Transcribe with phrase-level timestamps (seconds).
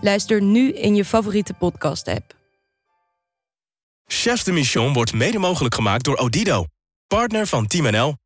[0.00, 2.34] Luister nu in je favoriete podcast-app.
[4.06, 6.64] Chefs de Mission wordt mede mogelijk gemaakt door Odido,
[7.06, 8.16] partner van Team NL.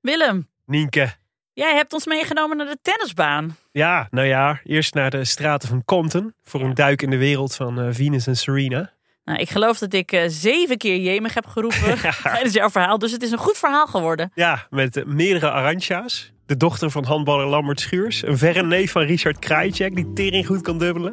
[0.00, 1.14] Willem, Nienke.
[1.52, 3.56] jij hebt ons meegenomen naar de tennisbaan.
[3.72, 7.54] Ja, nou ja, eerst naar de straten van Compton voor een duik in de wereld
[7.54, 8.92] van eh, Venus en Serena.
[9.24, 12.98] Nou, ik geloof dat ik eh, zeven keer jemig heb geroepen tijdens jouw verhaal.
[12.98, 14.30] Dus het is een goed verhaal geworden.
[14.34, 16.30] Ja, met eh, meerdere Arancha's.
[16.46, 18.26] De dochter van handballer Lambert Schuurs.
[18.26, 21.12] Een verre neef van Richard Krajicek, die tering goed kan dubbelen.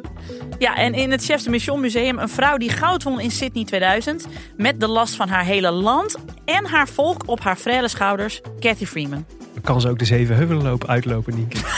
[0.58, 3.64] Ja, en in het Chefs de Mission Museum een vrouw die goud won in Sydney
[3.64, 4.26] 2000.
[4.56, 8.86] Met de last van haar hele land en haar volk op haar frêle schouders, Cathy
[8.86, 9.26] Freeman.
[9.52, 11.56] Dan kan ze ook de zeven heuvelen lopen uitlopen, Nienke.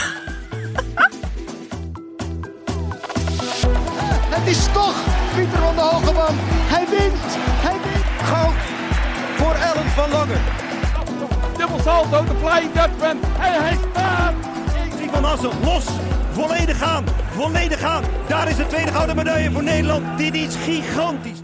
[4.35, 4.92] Het is toch
[5.83, 7.21] Hij wint.
[7.65, 8.05] Hij wint.
[8.21, 8.53] Goud
[9.37, 10.35] voor Ellen van Lange.
[11.57, 13.23] Dubbel salto, de flying Dutchman.
[13.23, 14.33] En hij staat.
[14.97, 15.85] Zie van Assen los.
[16.31, 17.05] Volledig gaan.
[17.31, 18.03] Volledig gaan.
[18.27, 20.17] Daar is de tweede gouden medaille voor Nederland.
[20.17, 21.39] Dit is gigantisch.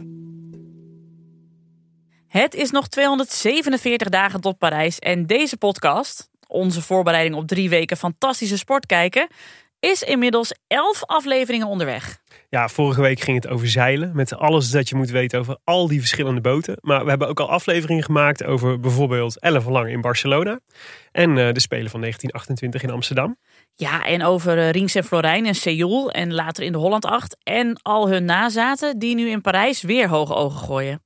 [2.28, 7.98] Het is nog 247 dagen tot Parijs en deze podcast, onze voorbereiding op drie weken
[7.98, 9.28] fantastische sport kijken,
[9.80, 12.22] is inmiddels 11 afleveringen onderweg.
[12.52, 14.12] Ja, vorige week ging het over zeilen.
[14.16, 16.78] Met alles dat je moet weten over al die verschillende boten.
[16.82, 20.60] Maar we hebben ook al afleveringen gemaakt over bijvoorbeeld Ellen Lange in Barcelona.
[21.12, 23.38] En eh, de Spelen van 1928 in Amsterdam.
[23.76, 27.38] Ja, en over uh, Rings en Florijn en Seoul en later in de Holland 8
[27.44, 31.04] en al hun nazaten die nu in Parijs weer hoge ogen gooien.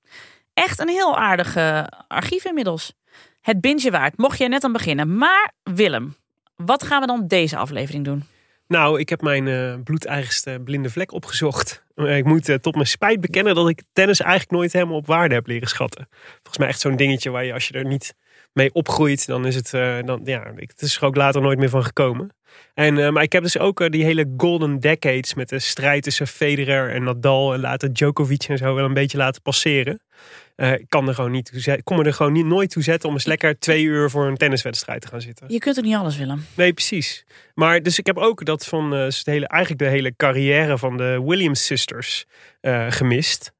[0.53, 2.93] Echt een heel aardig eh, archief inmiddels.
[3.41, 5.17] Het bintje waard, mocht jij net aan beginnen.
[5.17, 6.15] Maar Willem,
[6.55, 8.23] wat gaan we dan deze aflevering doen?
[8.67, 11.83] Nou, ik heb mijn eh, bloedeigenste blinde vlek opgezocht.
[11.95, 15.05] Eh, ik moet eh, tot mijn spijt bekennen dat ik tennis eigenlijk nooit helemaal op
[15.05, 16.07] waarde heb leren schatten.
[16.31, 18.13] Volgens mij echt zo'n dingetje waar je als je er niet
[18.53, 19.69] mee opgroeit, dan is het,
[20.05, 22.35] dan, ja, het is er ook later nooit meer van gekomen.
[22.73, 26.89] En, maar ik heb dus ook die hele golden decades met de strijd tussen Federer
[26.91, 30.01] en Nadal en later Djokovic en zo wel een beetje laten passeren.
[30.55, 33.15] Ik kan er gewoon niet toe kom me er gewoon niet, nooit toe zetten om
[33.15, 35.47] eens lekker twee uur voor een tenniswedstrijd te gaan zitten.
[35.49, 36.45] Je kunt ook niet alles, Willem.
[36.55, 37.25] Nee, precies.
[37.53, 40.97] Maar dus ik heb ook dat van eh, de hele, eigenlijk de hele carrière van
[40.97, 42.25] de Williams sisters
[42.61, 43.51] eh, gemist.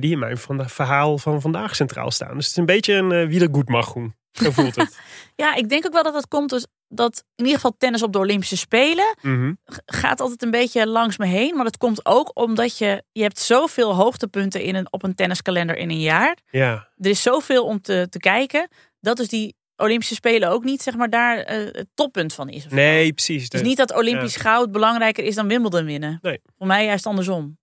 [0.00, 2.34] Die in mijn van verhaal van vandaag centraal staan.
[2.34, 4.14] Dus het is een beetje een uh, wiedergoedmachung.
[4.32, 4.98] Zo voelt het.
[5.36, 8.12] Ja, ik denk ook wel dat het komt dus dat in ieder geval tennis op
[8.12, 9.52] de Olympische Spelen Mhm.
[9.86, 11.54] gaat altijd een beetje langs me heen.
[11.54, 15.76] Maar dat komt ook omdat je, je hebt zoveel hoogtepunten in een, op een tenniskalender
[15.76, 16.36] in een jaar.
[16.50, 18.68] Ja, Er is zoveel om te, te kijken.
[19.00, 22.66] Dat dus die Olympische Spelen ook niet zeg maar daar eh, het toppunt van is.
[22.70, 23.44] nee, precies.
[23.44, 26.18] Het is De- niet dat Olympisch goud belangrijker is dan Wimbledon winnen.
[26.22, 26.40] Nee.
[26.58, 27.58] Voor mij juist andersom.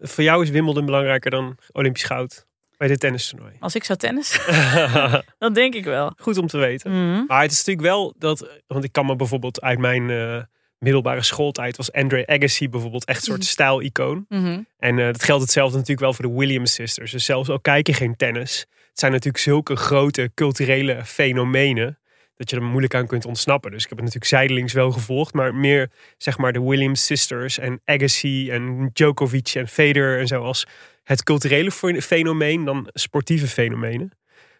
[0.00, 2.46] Voor jou is Wimbledon belangrijker dan Olympisch goud
[2.78, 3.52] bij dit tennistoernooi.
[3.60, 4.38] Als ik zou tennis,
[5.38, 6.12] dan denk ik wel.
[6.16, 6.90] Goed om te weten.
[6.90, 7.24] Mhm.
[7.26, 10.42] Maar het is natuurlijk wel dat, want ik kan me bijvoorbeeld uit mijn eh,
[10.78, 14.24] middelbare schooltijd was Andre Agassi bijvoorbeeld echt een soort stijlicoon.
[14.28, 14.60] Mhm.
[14.78, 17.12] En eh, dat geldt hetzelfde natuurlijk wel voor de Williams sisters.
[17.12, 21.98] Dus zelfs al kijk je geen tennis, het zijn natuurlijk zulke grote culturele fenomenen
[22.38, 23.70] dat je er moeilijk aan kunt ontsnappen.
[23.70, 27.58] Dus ik heb het natuurlijk zijdelings wel gevolgd, maar meer zeg maar de Williams sisters
[27.58, 30.66] en Agassi en Djokovic en Federer en zo als
[31.02, 34.10] het culturele fe- fenomeen dan sportieve fenomenen.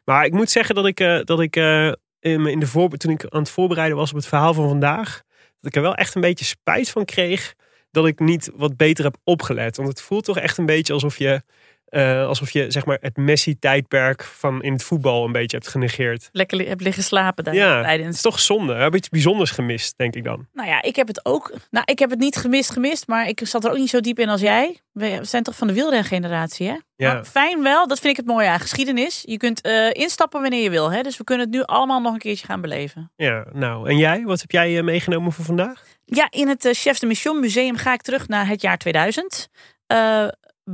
[0.05, 3.13] Maar ik moet zeggen dat ik, eh, dat ik eh, in, in de voor, toen
[3.13, 5.23] ik aan het voorbereiden was op het verhaal van vandaag,
[5.61, 7.55] dat ik er wel echt een beetje spijt van kreeg
[7.91, 9.77] dat ik niet wat beter heb opgelet.
[9.77, 11.43] Want het voelt toch echt een beetje alsof je,
[11.91, 16.29] eh, alsof je zeg maar, het Messi-tijdperk van in het voetbal een beetje hebt genegeerd.
[16.33, 18.17] Lekker li- heb liggen slapen daar Ja, het tijdens.
[18.17, 18.75] is toch zonde.
[18.75, 20.47] Heb je iets bijzonders gemist, denk ik dan.
[20.53, 21.53] Nou ja, ik heb het ook.
[21.71, 24.19] Nou, ik heb het niet gemist, gemist, maar ik zat er ook niet zo diep
[24.19, 24.81] in als jij.
[24.93, 26.77] We zijn toch van de wielrengeneratie, hè?
[26.97, 27.13] Ja.
[27.13, 29.23] Maar fijn wel, dat vind ik het mooie aan geschiedenis.
[29.27, 31.03] Je kunt eh, instappen wanneer je wil, hè?
[31.03, 33.13] Dus we kunnen het nu allemaal nog een keertje gaan beleven.
[33.17, 33.89] Ja, nou.
[33.89, 34.23] En jij?
[34.25, 35.85] Wat heb jij eh, meegenomen voor vandaag?
[36.05, 39.49] Ja, in het Chef de Mission Museum ga ik terug naar het jaar 2000.
[39.87, 40.27] eh,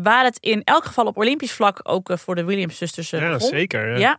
[0.03, 3.39] waar het in elk geval op Olympisch vlak ook eh, voor de Williams-zusters eh, ja,
[3.39, 3.89] zeker.
[3.89, 3.97] Ja.
[3.99, 4.19] Ja,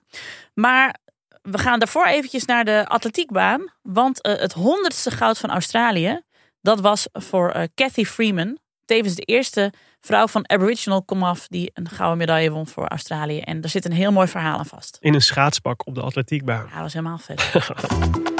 [0.53, 0.95] maar
[1.41, 3.71] we gaan daarvoor eventjes naar de atletiekbaan.
[3.81, 6.21] Want eh, het honderdste goud van Australië,
[6.61, 8.57] dat was voor eh Cathy Freeman.
[8.85, 13.39] Tevens de eerste vrouw van Aboriginal komaf die een gouden medaille won voor Australië.
[13.39, 14.97] En daar zit een heel mooi verhaal aan vast.
[14.99, 16.65] In een schaatspak op de atletiekbaan.
[16.65, 18.33] Ja, dat was helemaal vet.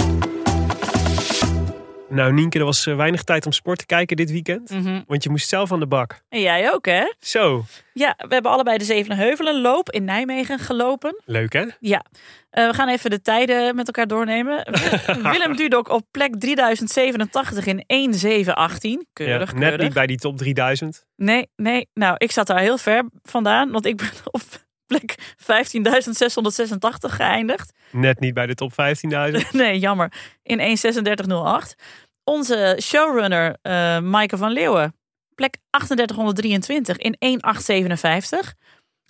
[2.16, 4.70] Nou Nienke, er was eh, weinig tijd om sport te kijken dit weekend.
[4.70, 5.02] Mhm.
[5.08, 6.22] Want je moest zelf aan de bak.
[6.30, 7.14] En jij ook, hè?
[7.20, 7.64] Zo,
[7.94, 11.22] Ja, we hebben allebei de Zevenheuvelenloop in Nijmegen gelopen.
[11.26, 11.66] leuk hè?
[11.80, 12.06] Ja,
[12.50, 14.68] Eh, we gaan even de tijden met elkaar doornemen.
[15.32, 19.08] Willem Dudok op plek 3087 in 1.718.
[19.14, 19.82] Keurig, Ja, net keurig.
[19.82, 21.06] niet bij die top 3000.
[21.16, 21.88] Nee, nee.
[21.94, 24.42] Nou, ik zat daar heel ver vandaan, want ik ben op
[24.88, 27.74] plek 15.686 geëindigd.
[27.92, 28.78] Net niet bij de top 15.000.
[29.52, 30.12] Nee, jammer.
[30.44, 31.76] In 1.3608.
[32.30, 34.96] Onze showrunner eh Maaike van Leeuwen,
[35.36, 38.54] plek 3823 in 1.857.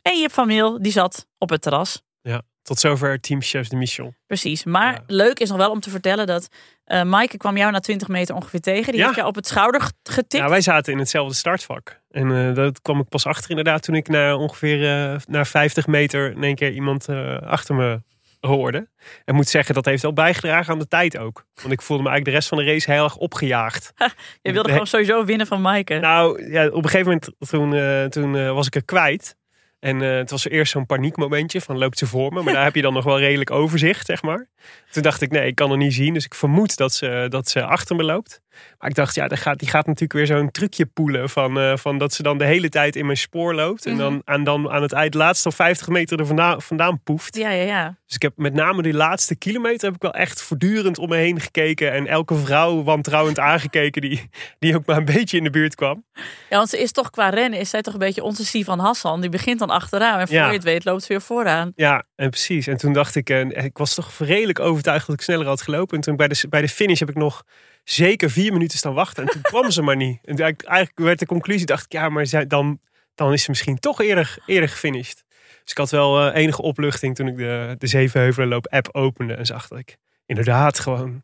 [0.01, 2.01] En Jip van Meel, die zat op het terras.
[2.21, 4.15] Ja, tot zover Team Chefs de Mission.
[4.27, 4.63] Precies.
[4.63, 5.03] Maar Ja.
[5.07, 6.47] leuk is nog wel om te vertellen dat
[6.83, 8.85] eh Maaike kwam jou na 20 meter ongeveer tegen.
[8.91, 9.03] Die Ja.
[9.03, 10.33] heeft jou op het schouder getikt.
[10.44, 12.01] Nou, wij zaten in hetzelfde startvak.
[12.09, 14.83] En eh, dat kwam ik pas achter inderdaad toen ik na ongeveer
[15.13, 17.09] eh na 50 meter in één keer iemand
[17.44, 18.01] achter me
[18.45, 18.88] hoorde.
[19.25, 21.45] En moet zeggen, dat heeft wel bijgedragen aan de tijd ook.
[21.53, 23.94] Want ik voelde me eigenlijk de rest van de race heel erg opgejaagd.
[24.42, 26.00] Je wilde gewoon sowieso winnen van Maaike.
[26.00, 29.38] Nou, ja, op een gegeven moment toen, eh, toen eh, was ik er kwijt.
[29.80, 32.42] En eh, het was eerst zo'n paniekmomentje van loopt ze voor me.
[32.42, 34.50] Maar daar heb je dan nog wel redelijk overzicht, zeg maar.
[34.91, 36.13] Toen dacht ik, nee, ik kan er niet zien.
[36.13, 38.41] Dus ik vermoed dat ze, dat ze achter me loopt.
[38.79, 41.29] Maar ik dacht, ja, die gaat, die gaat natuurlijk weer zo'n trucje poelen.
[41.29, 43.85] Van, eh, van dat ze dan de hele tijd in mijn spoor loopt.
[43.85, 47.35] En dan, en dan aan het eind laatste 50 meter er vandaan, vandaan poeft.
[47.35, 47.97] Ja, ja, ja.
[48.05, 51.15] Dus ik heb met name die laatste kilometer heb ik wel echt voortdurend om me
[51.15, 51.91] heen gekeken.
[51.91, 54.29] En elke vrouw wantrouwend aangekeken die,
[54.59, 56.03] die ook maar een beetje in de buurt kwam.
[56.49, 59.21] Ja, want ze is toch qua rennen, is zij toch een beetje onze Sivan Hassan.
[59.21, 60.47] Die begint dan achteraan en voor Ja.
[60.47, 61.71] je het weet loopt ze weer vooraan.
[61.75, 62.67] Ja, en precies.
[62.67, 65.95] En toen dacht ik, eh, ik was toch redelijk overtuigd dat ik sneller had gelopen.
[65.95, 67.43] En toen bij de, bij de finish heb ik nog
[67.85, 69.23] zeker vier minuten staan wachten.
[69.23, 70.19] En toen kwam ze maar niet.
[70.23, 72.79] En eigenlijk, werd de conclusie, dacht ik, ja, maar zij, dan,
[73.15, 75.23] dan is ze misschien toch eerder, eerder gefinished.
[75.61, 79.33] Dus ik had wel eh, enige opluchting toen ik de, de Zevenheuvelenloop app opende.
[79.33, 81.23] En zag dat ik inderdaad gewoon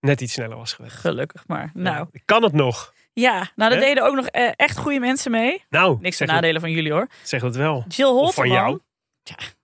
[0.00, 0.96] net iets sneller was geweest.
[0.96, 1.70] Gelukkig maar.
[1.74, 2.92] Nou, Ja, ik kan het nog.
[3.12, 3.32] ja.
[3.36, 3.78] Nou, daar Hè?
[3.80, 5.64] deden ook nog eh, echt goede mensen mee.
[5.68, 7.06] Nou, Niks te nadelen van jullie hoor.
[7.22, 7.84] zeg dat wel.
[7.88, 8.80] Jill Of van jou.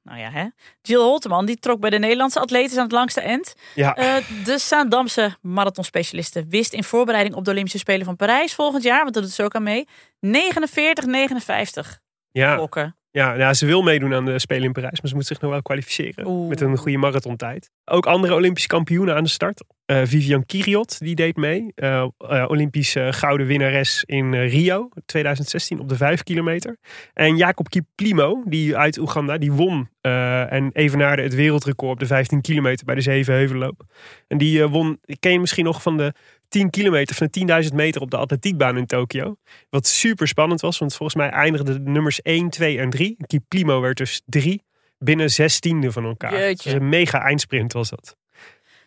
[0.02, 0.46] Nou ja, hè.
[0.82, 3.54] Jill Holteman, die trok bij de Nederlandse atleten aan het langste eind.
[3.74, 8.82] Ja, Eh, de Saandamse marathonspecialiste wist in voorbereiding op de Olympische Spelen van Parijs volgend
[8.82, 9.86] jaar, want dat doet ze ook aan mee,
[10.20, 12.54] 49,59 ja.
[12.54, 12.96] klokken.
[13.16, 15.50] Ja, ja, ze wil meedoen aan de Spelen in Parijs, maar ze moet zich nog
[15.50, 16.48] wel kwalificeren Oeh.
[16.48, 17.70] met een goede marathontijd.
[17.84, 19.64] Ook andere Olympische kampioenen aan de start.
[19.84, 21.72] Eh, Vivian Kiriot, die deed mee.
[21.74, 22.06] Eh,
[22.48, 26.76] Olympische gouden winnares in Rio 2016 op de 5 kilometer.
[27.14, 32.40] En Jacob Kiplimo, die uit Oeganda, die won en evenaarde het wereldrecord op de 15
[32.40, 33.82] kilometer bij de Zevenheuvelloop.
[34.28, 36.12] En die won, ik ken je misschien nog van de
[36.56, 39.36] 10 kilometer, van de 10.000 meter op de atletiekbaan in Tokio.
[39.70, 43.16] Wat super spannend was, want volgens mij eindigden de nummers 1, 2 en 3.
[43.26, 44.62] Kiplimo werd dus 3
[44.98, 46.32] binnen zestiende van elkaar.
[46.38, 46.70] Jeetje.
[46.70, 48.16] Dus een mega eindsprint was dat.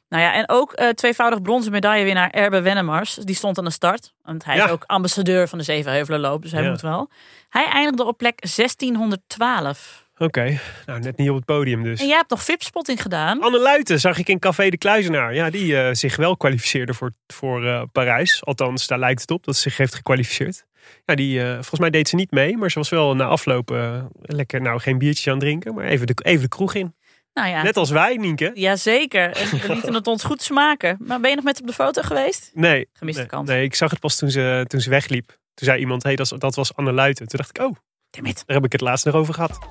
[0.10, 3.16] Nou ja, en ook eh, tweevoudig bronzen medaillewinnaar Erbe Wennemars.
[3.16, 4.14] Die stond aan de start.
[4.22, 4.66] Want hij Ja.
[4.66, 6.42] is ook ambassadeur van de Zevenheuvelenloop.
[6.42, 6.70] Dus hij Ja.
[6.70, 7.10] moet wel.
[7.50, 9.99] Hij eindigde op plek 1612.
[10.20, 12.00] Oké, nou net niet op het podium dus.
[12.00, 13.42] En jij hebt nog VIP-spotting gedaan.
[13.42, 15.34] Anne Luiten zag ik in Café de Kluizenaar.
[15.34, 18.46] Ja, die eh, zich wel kwalificeerde voor, voor eh, Parijs.
[18.46, 20.66] Althans, daar lijkt het op dat ze zich heeft gekwalificeerd.
[21.06, 22.58] Ja, die, eh, volgens mij deed ze niet mee.
[22.58, 23.76] Maar ze was wel na afloop
[24.22, 25.74] lekker, nou geen biertjes aan het drinken.
[25.74, 26.96] Maar even de, even de kroeg in.
[27.34, 28.52] Nou ja, Net als wij, Nienke.
[28.54, 29.36] Jazeker.
[29.36, 30.98] En we lieten het ons goed smaken.
[31.00, 32.52] Maar ben je nog met op de foto geweest?
[32.54, 33.50] Nee, Gemiste nee, kans.
[33.50, 35.28] nee, ik zag het pas toen ze, toen ze wegliep.
[35.28, 37.28] Toen zei iemand, hey, dat, dat was Anne Luiten.
[37.28, 37.76] Toen dacht ik, oh,
[38.12, 39.60] Daar heb ik het laatst nog over gehad.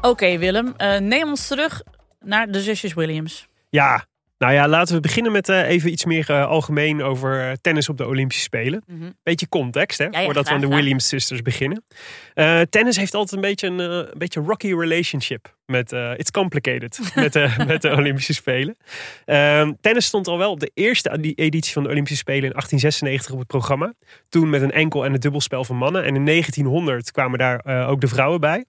[0.00, 1.82] Oké Willem, eh, neem ons terug
[2.20, 3.48] naar de zusjes Williams.
[3.70, 4.06] Ja,
[4.38, 7.96] nou ja, laten we beginnen met eh, even iets meer eh, algemeen over tennis op
[7.96, 8.82] de Olympische Spelen.
[8.86, 9.10] Mhm.
[9.22, 10.68] Beetje context, hè, ja, voordat we aan de.
[10.68, 11.84] Williams Sisters beginnen.
[12.70, 17.32] Tennis heeft altijd een beetje een, een beetje rocky relationship met eh, it's complicated met,
[17.32, 18.76] de met de Olympische Spelen.
[19.24, 22.52] Ehm, tennis stond al wel op de eerste edi- editie van de Olympische Spelen in
[22.52, 23.94] 1896 op het programma.
[24.28, 26.04] Toen met een enkel en een dubbelspel van mannen.
[26.04, 28.64] En in 1900 kwamen daar eh, ook de vrouwen bij.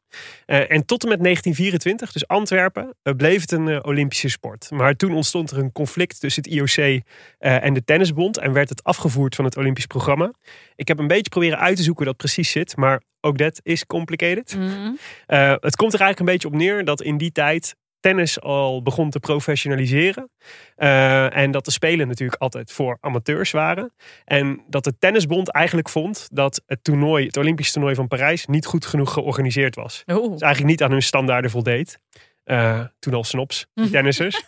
[0.46, 4.72] Eh, en tot en met 1924, dus Antwerpen, bleef het een Olympische sport.
[4.72, 7.02] Maar toen ontstond er een conflict tussen het IOC
[7.38, 10.34] en de Tennisbond en werd het afgevoerd van het Olympisch programma.
[10.76, 13.60] Ik heb een beetje proberen uit te zoeken hoe dat precies zit, maar ook dat
[13.64, 14.56] is complicated.
[14.56, 14.92] Mhm.
[15.26, 18.82] Eh, het komt er eigenlijk een beetje op neer dat in die tijd tennis al
[18.82, 20.30] begon te professionaliseren.
[20.76, 23.94] Eh, en dat de Spelen natuurlijk altijd voor amateurs waren.
[24.26, 28.66] En dat de Tennisbond eigenlijk vond dat het toernooi, het Olympisch toernooi van Parijs, niet
[28.66, 30.04] goed genoeg georganiseerd was.
[30.08, 30.32] Oeh.
[30.32, 32.00] Dus eigenlijk niet aan hun standaarden voldeed.
[32.44, 34.44] Eh, toen al snops, die tennissers.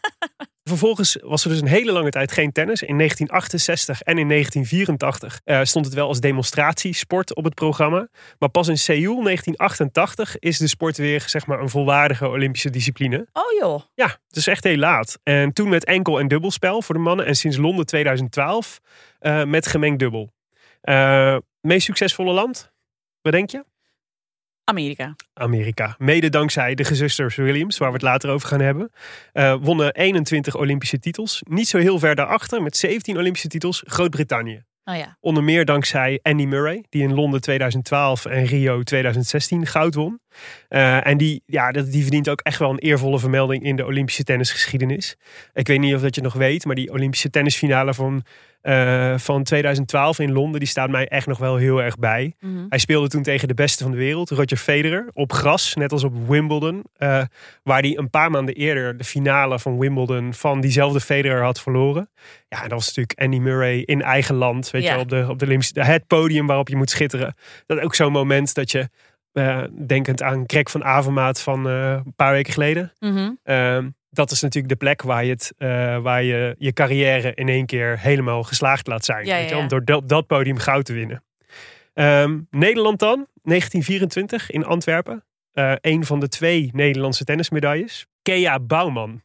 [0.64, 2.82] Vervolgens was er dus een hele lange tijd geen tennis.
[2.82, 8.08] In 1968 en in 1984 eh, stond het wel als demonstratiesport op het programma.
[8.40, 13.28] Maar pas in Seoul 1988 is de sport weer zeg maar, een volwaardige Olympische discipline.
[13.34, 13.82] Oh joh.
[13.94, 15.20] Ja, het is echt heel laat.
[15.24, 17.26] En toen met enkel- en dubbelspel voor de mannen.
[17.26, 18.80] En sinds Londen 2012
[19.20, 20.32] eh, met gemengd dubbel.
[20.82, 22.72] Eh, meest succesvolle land?
[23.22, 23.64] Wat denk je?
[24.70, 25.16] Amerika.
[25.34, 25.96] Amerika.
[25.98, 28.92] Mede dankzij de gezusters Williams, waar we het later over gaan hebben.
[29.34, 31.42] eh, wonnen 21 Olympische titels.
[31.50, 34.64] Niet zo heel ver daarachter, met 17 Olympische titels, Groot-Brittannië.
[34.84, 35.18] Oh ja.
[35.20, 40.20] Onder meer dankzij Andy Murray, die in Londen 2012 en Rio 2016 goud won.
[40.68, 43.86] Eh, en die, ja, dat- die verdient ook echt wel een eervolle vermelding in de
[43.86, 45.16] Olympische tennisgeschiedenis.
[45.54, 48.24] Ik weet niet of dat je nog weet, maar die Olympische tennisfinale van,
[48.62, 52.34] eh, van 2012 in Londen, die staat mij echt nog wel heel erg bij.
[52.40, 52.66] Mhm.
[52.70, 56.04] Hij speelde toen tegen de beste van de wereld, Roger Federer, op gras, net als
[56.04, 56.84] op Wimbledon.
[56.98, 57.22] eh,
[57.64, 62.10] waar hij een paar maanden eerder de finale van Wimbledon van diezelfde Federer had verloren.
[62.48, 65.40] Ja, en dat was natuurlijk Andy Murray in eigen land, weet je, op de, op
[65.40, 67.36] de Olympische, het podium waarop je moet schitteren.
[67.66, 68.90] Dat is ook zo'n moment dat je,
[69.32, 72.94] eh, denkend aan Greg van Avermaat van een paar weken geleden.
[73.00, 73.30] Mhm.
[73.44, 77.48] Ehm, dat is natuurlijk de plek waar je, het, eh, waar je je carrière in
[77.48, 79.26] één keer helemaal geslaagd laat zijn.
[79.26, 79.62] Ja, weet je, ja.
[79.62, 81.24] om door dat, dat podium goud te winnen.
[81.94, 85.24] Ehm, Nederland dan, 1924 in Antwerpen.
[85.52, 88.06] Eh, een van de twee Nederlandse tennismedailles.
[88.22, 89.22] Kea Bouwman.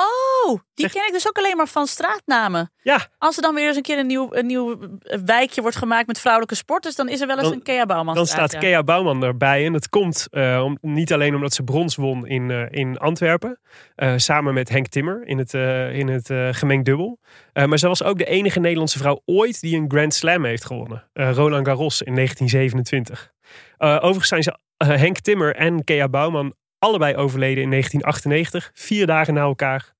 [0.00, 2.72] Oh, die ken ik dus ook alleen maar van straatnamen.
[2.82, 4.78] Ja, Als er dan weer eens een keer een nieuw, een nieuw
[5.24, 8.14] wijkje wordt gemaakt met vrouwelijke sporters, dan is er wel eens Dan- een Kea Bouwman.
[8.14, 9.66] dan staat Kea Bouwman erbij.
[9.66, 13.60] En dat komt eh, om, niet alleen omdat ze brons won in, eh, in Antwerpen.
[13.94, 15.54] eh, samen met Henk Timmer in het,
[15.94, 17.18] in het gemengd dubbel.
[17.52, 21.08] Maar ze was ook de enige Nederlandse vrouw ooit die een Grand Slam heeft gewonnen.
[21.12, 23.30] Roland Garros in 1927.
[23.76, 28.70] Eh, overigens zijn ze Henk Timmer en Kea Bouwman allebei overleden in 1998.
[28.74, 29.96] Vier dagen na elkaar.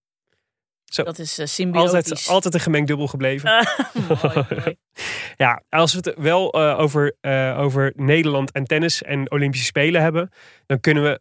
[0.85, 1.95] Dat is eh, symbiotisch.
[1.95, 3.51] Altijd, altijd een gemengd dubbel gebleven.
[4.09, 4.77] mooi, mooi.
[5.37, 10.03] Ja, als we het wel eh, over, eh, over Nederland en tennis en Olympische Spelen
[10.03, 10.31] hebben,
[10.67, 11.21] dan kunnen we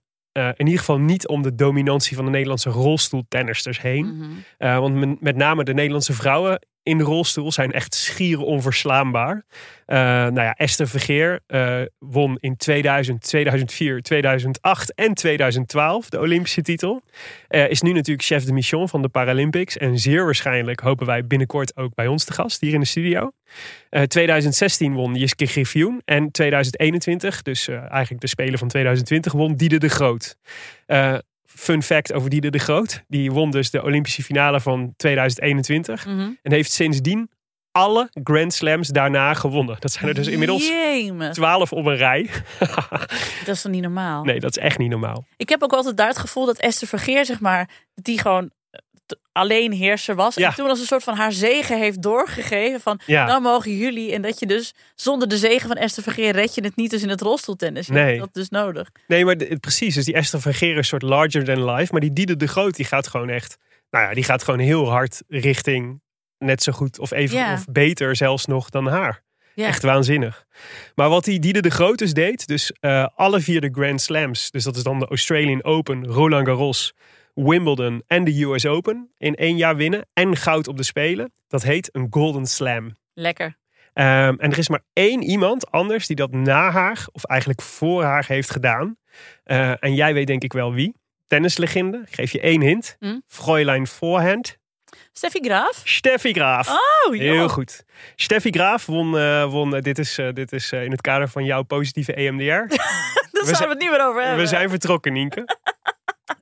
[0.56, 4.06] in ieder geval niet om de dominantie van de Nederlandse rolstoeltennisters heen.
[4.58, 4.80] Mhm.
[4.80, 9.46] Want men- met name de Nederlandse vrouwen in de rolstoel zijn echt schier onverslaanbaar.
[9.86, 16.62] Eh, nou ja, Esther Vergeer eh, won in 2000, 2004, 2008 en 2012 de Olympische
[16.62, 17.02] titel.
[17.48, 19.78] Eh, is nu natuurlijk chef de mission van de Paralympics.
[19.78, 23.32] En zeer waarschijnlijk hopen wij binnenkort ook bij ons te gast hier in de studio.
[23.90, 26.02] Eh 2016 won Jiske Griffioen.
[26.06, 30.38] En 2021, dus eigenlijk de Spelen van 2020, won Diede de Groot.
[31.48, 33.04] Fun fact over Diede de Groot.
[33.08, 36.06] Die won dus de Olympische finale van 2021.
[36.06, 36.30] Mhm.
[36.42, 37.30] En heeft sindsdien
[37.72, 39.76] alle Grand Slams daarna gewonnen.
[39.80, 40.72] Dat zijn er dus inmiddels.
[41.32, 42.30] 12 op een rij.
[43.46, 44.24] Dat is toch niet normaal?
[44.24, 45.26] Nee, dat is echt niet normaal.
[45.38, 48.52] Ik heb ook altijd daar het gevoel dat Esther Vergeer, zeg maar, die gewoon
[49.32, 50.36] alleen heerser was.
[50.36, 50.48] Ja.
[50.50, 53.26] En toen als een soort van haar zegen heeft doorgegeven van, Ja.
[53.26, 54.12] dan mogen jullie.
[54.14, 57.02] En dat je dus zonder de zegen van Esther Vergeer red je het niet dus
[57.04, 57.88] in het rolstoeltennis.
[57.88, 58.20] Je Nee.
[58.20, 58.90] dat dus nodig.
[59.08, 59.96] Nee, maar de- precies.
[59.96, 61.92] Dus die Esther van Geer is een soort larger than life.
[61.92, 63.58] Maar die Diede de Groot, die gaat gewoon echt...
[63.90, 66.02] Nou ja, die gaat gewoon heel hard richting
[66.38, 67.54] net zo goed of even Ja.
[67.54, 69.24] of beter zelfs nog dan haar.
[69.54, 69.68] Ja.
[69.68, 70.46] Echt waanzinnig.
[70.96, 74.52] Maar wat die Diede de Groot dus deed, dus eh, alle vier de Grand Slams,
[74.52, 76.94] dus dat is dan de Australian Open, Roland Garros,
[77.46, 81.32] Wimbledon en de US Open, in één jaar winnen en goud op de Spelen.
[81.48, 82.96] Dat heet een Golden Slam.
[83.14, 83.58] Lekker.
[83.94, 88.04] Ehm, en er is maar één iemand anders die dat na haar, of eigenlijk voor
[88.04, 88.98] haar, heeft gedaan.
[89.44, 90.96] Eh, en jij weet denk ik wel wie.
[91.28, 92.02] Tennislegende.
[92.08, 92.96] Ik geef je één hint.
[93.00, 93.20] Hm?
[93.28, 94.58] Fräulein Voorhand.
[95.14, 95.82] Steffi Graaf?
[95.84, 96.70] Steffi Graaf.
[96.70, 97.20] Oh, joh.
[97.24, 97.86] Heel goed.
[98.16, 101.64] Steffi Graaf won, eh, won eh, dit is, dit is in het kader van jouw
[101.64, 102.44] positieve EMDR.
[103.38, 104.40] Daar zouden we zijn- het niet meer over hebben.
[104.40, 105.46] We zijn vertrokken, Nienke.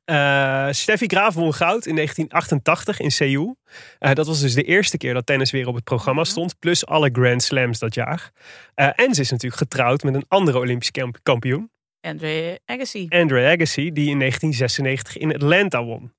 [0.05, 3.57] Eh, Steffi Graaf won goud in 1988 in Seoul.
[4.00, 6.29] Eh, dat was dus de eerste keer dat tennis weer op het programma Mhm.
[6.29, 6.59] stond.
[6.59, 8.31] Plus alle Grand Slams dat jaar.
[8.75, 11.69] Eh, en ze is natuurlijk getrouwd met een andere Olympisch kamp- kampioen.
[12.01, 13.05] Andre Agassi.
[13.09, 16.13] Andre Agassi, die in 1996 in Atlanta won.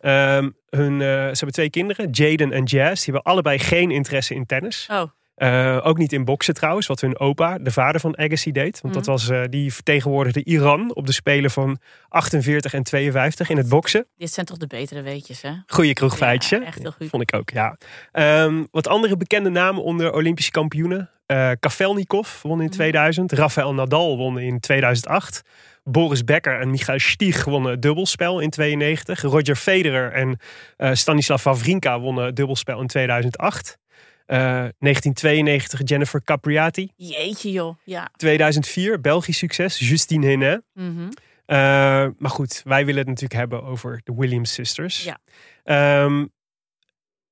[0.00, 3.04] Ehm, hun, ze hebben twee kinderen, Jaden en Jazz.
[3.04, 4.86] Die hebben allebei geen interesse in tennis.
[4.90, 5.02] Oh,
[5.40, 8.80] Eh, ook niet in boksen trouwens, wat hun opa, de vader van Agassi, deed.
[8.80, 9.12] Want dat Mhm.
[9.12, 11.78] was, eh, die vertegenwoordigde Iran op de Spelen van
[12.08, 14.06] 48 en 52 in het boksen.
[14.16, 15.50] dit zijn toch de betere weetjes, hè?
[15.66, 16.58] Goeie kroegfeitje.
[16.60, 17.08] Ja, echt heel goed.
[17.08, 17.76] Vond ik ook, ja.
[18.12, 21.10] Ehm, wat andere bekende namen onder Olympische kampioenen.
[21.60, 22.74] Kafelnikov won in Mhm.
[22.74, 23.32] 2000.
[23.32, 25.42] Rafael Nadal won in 2008.
[25.84, 29.22] Boris Becker en Michael Stich wonnen het dubbelspel in 92.
[29.22, 30.38] Roger Federer en
[30.76, 33.78] eh, Stanislav Wawrinka wonnen het dubbelspel in 2008.
[34.30, 34.38] Eh,
[34.78, 36.92] 1992 Jennifer Capriati.
[36.96, 37.76] Jeetje, joh.
[37.84, 38.10] Ja.
[38.16, 40.62] 2004 Belgisch succes Justine Henin.
[40.74, 41.08] Mhm.
[41.46, 41.56] Eh,
[42.18, 45.04] maar goed, wij willen het natuurlijk hebben over de Williams Sisters.
[45.04, 45.18] Ja.
[45.64, 46.26] Ehm,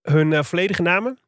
[0.03, 1.19] hun eh, volledige namen?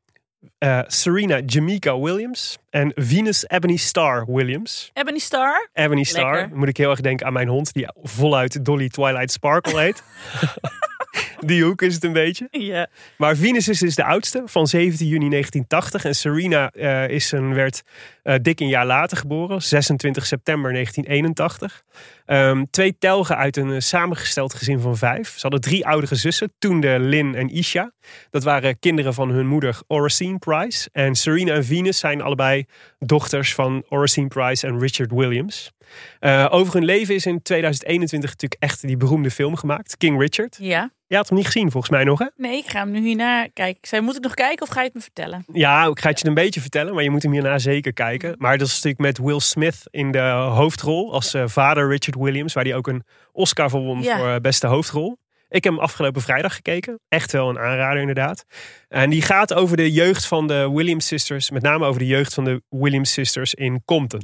[0.59, 4.91] Eh, Serena Jamaica Williams en Venus Ebony Star Williams.
[4.93, 5.69] Ebony Star.
[5.73, 6.37] Ebony Star.
[6.37, 6.57] Lekker.
[6.57, 10.03] Moet ik heel erg denken aan mijn hond, die voluit Dolly Twilight Sparkle heet.
[11.41, 12.49] die hoek is het een beetje.
[12.51, 12.87] Ja.
[13.17, 16.05] Maar Venus is dus de oudste van 17 juni 1980.
[16.05, 17.83] En Serena eh, is een, werd
[18.23, 21.85] eh, dik een jaar later geboren, 26 september 1981.
[22.31, 25.29] Ehm, twee telgen uit een eh, samengesteld gezin van vijf.
[25.29, 27.93] Ze hadden drie oudere zussen, Toende, Lynn en Isha.
[28.31, 30.89] Dat waren kinderen van hun moeder Oracene Price.
[30.93, 32.65] En Serena en Venus zijn allebei
[32.99, 35.73] dochters van Oracene Price en Richard Williams.
[36.19, 40.57] Eh, over hun leven is in 2021 natuurlijk echt die beroemde film gemaakt, King Richard.
[40.61, 40.91] Ja.
[41.07, 42.27] Je had hem niet gezien volgens mij nog hè?
[42.37, 43.89] Nee, ik ga hem nu hierna kijken.
[43.89, 45.45] Zei, moet ik nog kijken of ga je het me vertellen?
[45.53, 48.35] Ja, ik ga het je een beetje vertellen, maar je moet hem hierna zeker kijken.
[48.39, 52.53] Maar dat is natuurlijk met Will Smith in de hoofdrol als eh, vader Richard Williams,
[52.53, 54.17] waar hij ook een Oscar voor won Ja.
[54.19, 55.19] voor eh, beste hoofdrol.
[55.49, 57.01] Ik heb hem afgelopen vrijdag gekeken.
[57.09, 58.45] Echt wel een aanrader inderdaad.
[58.89, 62.35] En die gaat over de jeugd van de Williams Sisters, met name over de jeugd
[62.35, 64.23] van de Williams Sisters in Compton.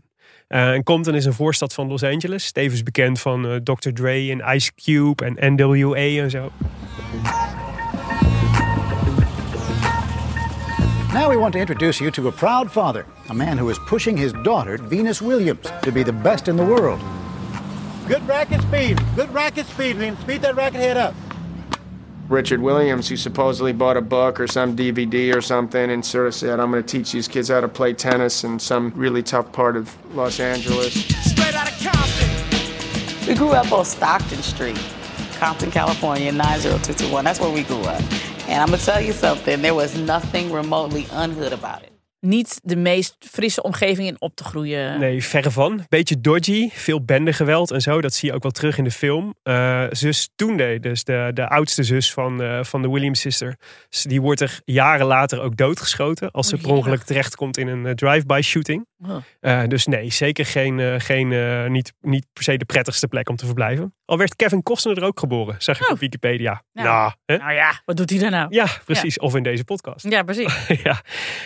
[0.48, 3.90] Eh, en Compton is een voorstad van Los Angeles, tevens bekend van eh, Dr.
[3.92, 6.50] Dre en Ice Cube en NWA en zo.
[11.12, 14.18] Now we want to introduce you to a proud father, a man who is pushing
[14.18, 17.00] his daughter, Venus Williams, to be the best in the world.
[18.08, 19.02] Good racket speed.
[19.16, 19.96] Good racket speed.
[19.96, 21.14] And speed that racket head up.
[22.28, 26.34] Richard Williams, who supposedly bought a book or some DVD or something and sort of
[26.34, 29.52] said, I'm going to teach these kids how to play tennis in some really tough
[29.52, 30.92] part of Los Angeles.
[31.24, 33.28] Straight out of Compton.
[33.28, 34.80] We grew up on Stockton Street,
[35.38, 37.24] Compton, California, 90221.
[37.24, 38.02] That's where we grew up.
[38.48, 41.95] And I'm gonna tell you something, there was nothing remotely unhood about it.
[42.26, 44.98] Niet de meest frisse omgeving in op te groeien.
[44.98, 45.84] Nee, verre van.
[45.88, 48.00] Beetje dodgy, veel bendegeweld en zo.
[48.00, 49.34] Dat zie je ook wel terug in de film.
[49.42, 53.56] Eh, zus Toende, dus de, de oudste zus van, eh, van de Williams sister,
[54.02, 57.86] die wordt er jaren later ook doodgeschoten als ze Oh, per ongeluk terechtkomt in een
[57.86, 58.86] eh, drive-by shooting.
[59.40, 59.68] Oh.
[59.68, 61.28] Dus nee, zeker geen, geen,
[61.72, 63.94] niet, niet per se de prettigste plek om te verblijven.
[64.06, 65.92] Al werd Kevin Costner er ook geboren, zag ik Oh.
[65.92, 66.62] op Wikipedia.
[66.72, 66.88] Nou.
[66.88, 67.36] Nou, hè?
[67.36, 68.46] Nou ja, wat doet hij daar nou?
[68.54, 69.18] Ja, precies.
[69.18, 70.08] Of in deze podcast.
[70.10, 70.66] Ja, precies.
[70.84, 71.02] ja.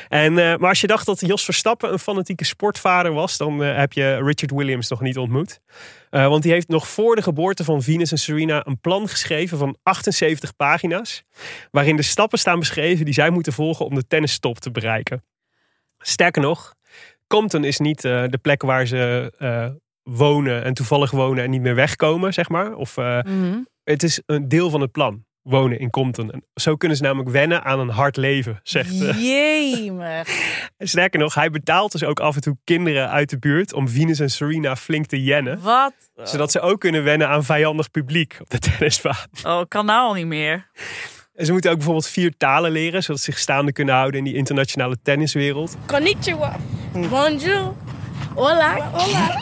[0.09, 3.77] En, eh, maar als je dacht dat Jos Verstappen een fanatieke sportvader was, dan eh,
[3.77, 5.61] heb je Richard Williams nog niet ontmoet.
[6.11, 9.59] Eh, want die heeft nog voor de geboorte van Venus en Serena een plan geschreven
[9.59, 11.23] van 78 pagina's.
[11.71, 15.25] Waarin de stappen staan beschreven die zij moeten volgen om de tennistop te bereiken.
[15.99, 16.75] Sterker nog,
[17.27, 19.33] Compton is niet de plek waar ze
[20.17, 22.75] wonen en toevallig wonen en niet meer wegkomen, zeg maar.
[22.75, 23.59] Of eh, Mhm.
[23.85, 25.25] het is een deel van het plan.
[25.43, 26.31] Wonen in Compton.
[26.31, 30.29] En zo kunnen ze namelijk wennen aan een hard leven, zegt eh, Jemig.
[30.77, 33.89] en Sterker nog, hij betaalt dus ook af en toe kinderen uit de buurt om
[33.89, 35.61] Venus en Serena flink te jennen.
[35.61, 35.93] Wat?
[36.23, 39.17] Zodat ze ook kunnen wennen aan vijandig publiek op de tennisbaan.
[39.47, 40.71] Oh, kan nou al niet meer.
[41.35, 44.25] En ze moeten ook bijvoorbeeld vier talen leren, zodat ze zich staande kunnen houden in
[44.25, 45.77] die internationale tenniswereld.
[45.87, 46.57] Konnichiwa.
[46.93, 47.75] Bonjour.
[48.45, 48.91] Hola.
[48.93, 49.41] Hola.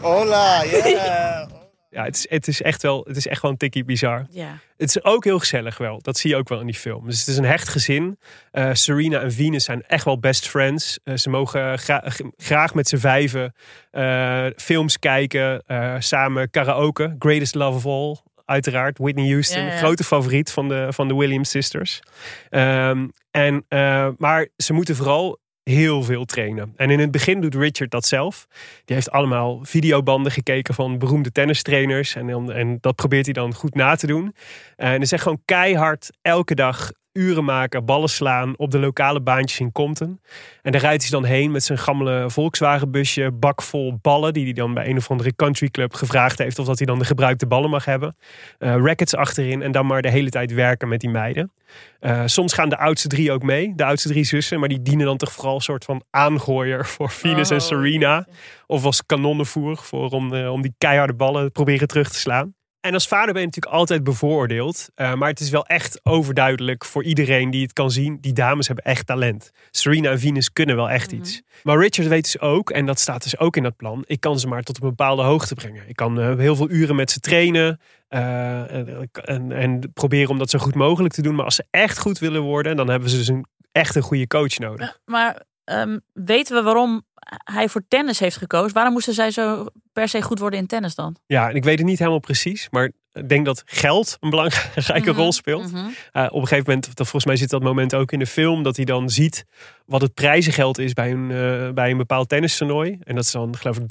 [0.00, 1.48] Hola, yeah.
[1.90, 4.26] Ja, het is, het is echt wel, het is echt wel een tikkie bizar.
[4.30, 4.58] Ja.
[4.76, 5.98] Het is ook heel gezellig wel.
[6.02, 7.06] Dat zie je ook wel in die film.
[7.06, 8.18] Dus het is een hecht gezin.
[8.50, 10.98] Eh, Serena en Venus zijn echt wel best friends.
[11.04, 12.04] Eh, ze mogen gra-
[12.36, 13.54] graag met z'n vijven
[13.90, 15.62] eh, films kijken.
[15.66, 17.14] eh, samen karaoke.
[17.18, 18.16] Greatest Love of All.
[18.44, 18.98] Uiteraard.
[18.98, 19.62] Whitney Houston.
[19.62, 19.76] Ja, ja.
[19.78, 22.00] Grote favoriet van de, van de Williams sisters.
[22.48, 25.38] Ehm, en, eh, maar ze moeten vooral
[25.70, 26.72] heel veel trainen.
[26.76, 28.46] En in het begin doet Richard dat zelf.
[28.84, 32.14] Die heeft allemaal videobanden gekeken van beroemde tennistrainers.
[32.14, 34.34] En, en dat probeert hij dan goed na te doen.
[34.76, 39.60] En is echt gewoon keihard elke dag uren maken, ballen slaan op de lokale baantjes
[39.60, 40.20] in Compton.
[40.62, 44.44] En daar rijdt hij dan heen met zijn gammele Volkswagen busje, bak vol ballen, die
[44.44, 47.46] hij dan bij een of andere countryclub gevraagd heeft of dat hij dan de gebruikte
[47.46, 48.16] ballen mag hebben.
[48.58, 51.52] Eh rackets achterin en dan maar de hele tijd werken met die meiden.
[52.00, 55.06] Eh, soms gaan de oudste drie ook mee, de oudste drie zussen, maar die dienen
[55.06, 58.26] dan toch vooral een soort van aangooier voor Venus en Oh, Serena.
[58.66, 62.54] Of als kanonnenvoer voor om, eh, om die keiharde ballen te proberen terug te slaan.
[62.80, 64.88] En als vader ben je natuurlijk altijd bevooroordeeld.
[64.94, 68.18] eh, maar het is wel echt overduidelijk voor iedereen die het kan zien.
[68.20, 69.50] Die dames hebben echt talent.
[69.70, 71.42] Serena en Venus kunnen wel echt iets.
[71.62, 74.02] Maar Richard weet dus ook, en dat staat dus ook in dat plan.
[74.06, 75.82] Ik kan ze maar tot een bepaalde hoogte brengen.
[75.88, 77.80] Ik kan eh, heel veel uren met ze trainen.
[78.08, 81.34] eh, en, en, en proberen om dat zo goed mogelijk te doen.
[81.34, 84.26] Maar als ze echt goed willen worden, dan hebben ze dus een, echt een goede
[84.26, 84.98] coach nodig.
[85.04, 87.02] Maar ehm, weten we waarom
[87.44, 88.74] hij voor tennis heeft gekozen?
[88.74, 91.16] Waarom moesten zij zo per se goed worden in tennis dan?
[91.26, 92.68] Ja, en ik weet het niet helemaal precies.
[92.70, 95.72] Maar ik denk dat geld een belangrijke rol speelt.
[95.72, 95.76] Mhm.
[95.76, 98.62] Uh, op een gegeven moment, dat volgens mij zit dat moment ook in de film,
[98.62, 99.44] dat hij dan ziet
[99.86, 102.98] wat het prijzengeld is bij een, uh, bij een bepaald tennistoernooi.
[103.02, 103.86] En dat is dan geloof ik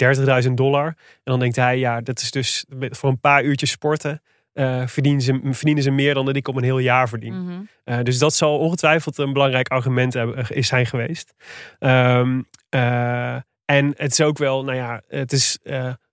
[0.46, 0.86] 30.000 dollar.
[0.86, 4.22] En dan denkt hij, ja, dat is dus voor een paar uurtjes sporten.
[4.52, 7.42] Eh, verdienen, ze, verdienen ze meer dan dat ik op een heel jaar verdien.
[7.42, 7.60] Mhm.
[7.84, 11.34] Eh, dus dat zal ongetwijfeld een belangrijk argument hebben, eh, is zijn geweest.
[11.78, 13.34] Ehm, eh,
[13.64, 15.58] en het is ook wel, nou ja, het is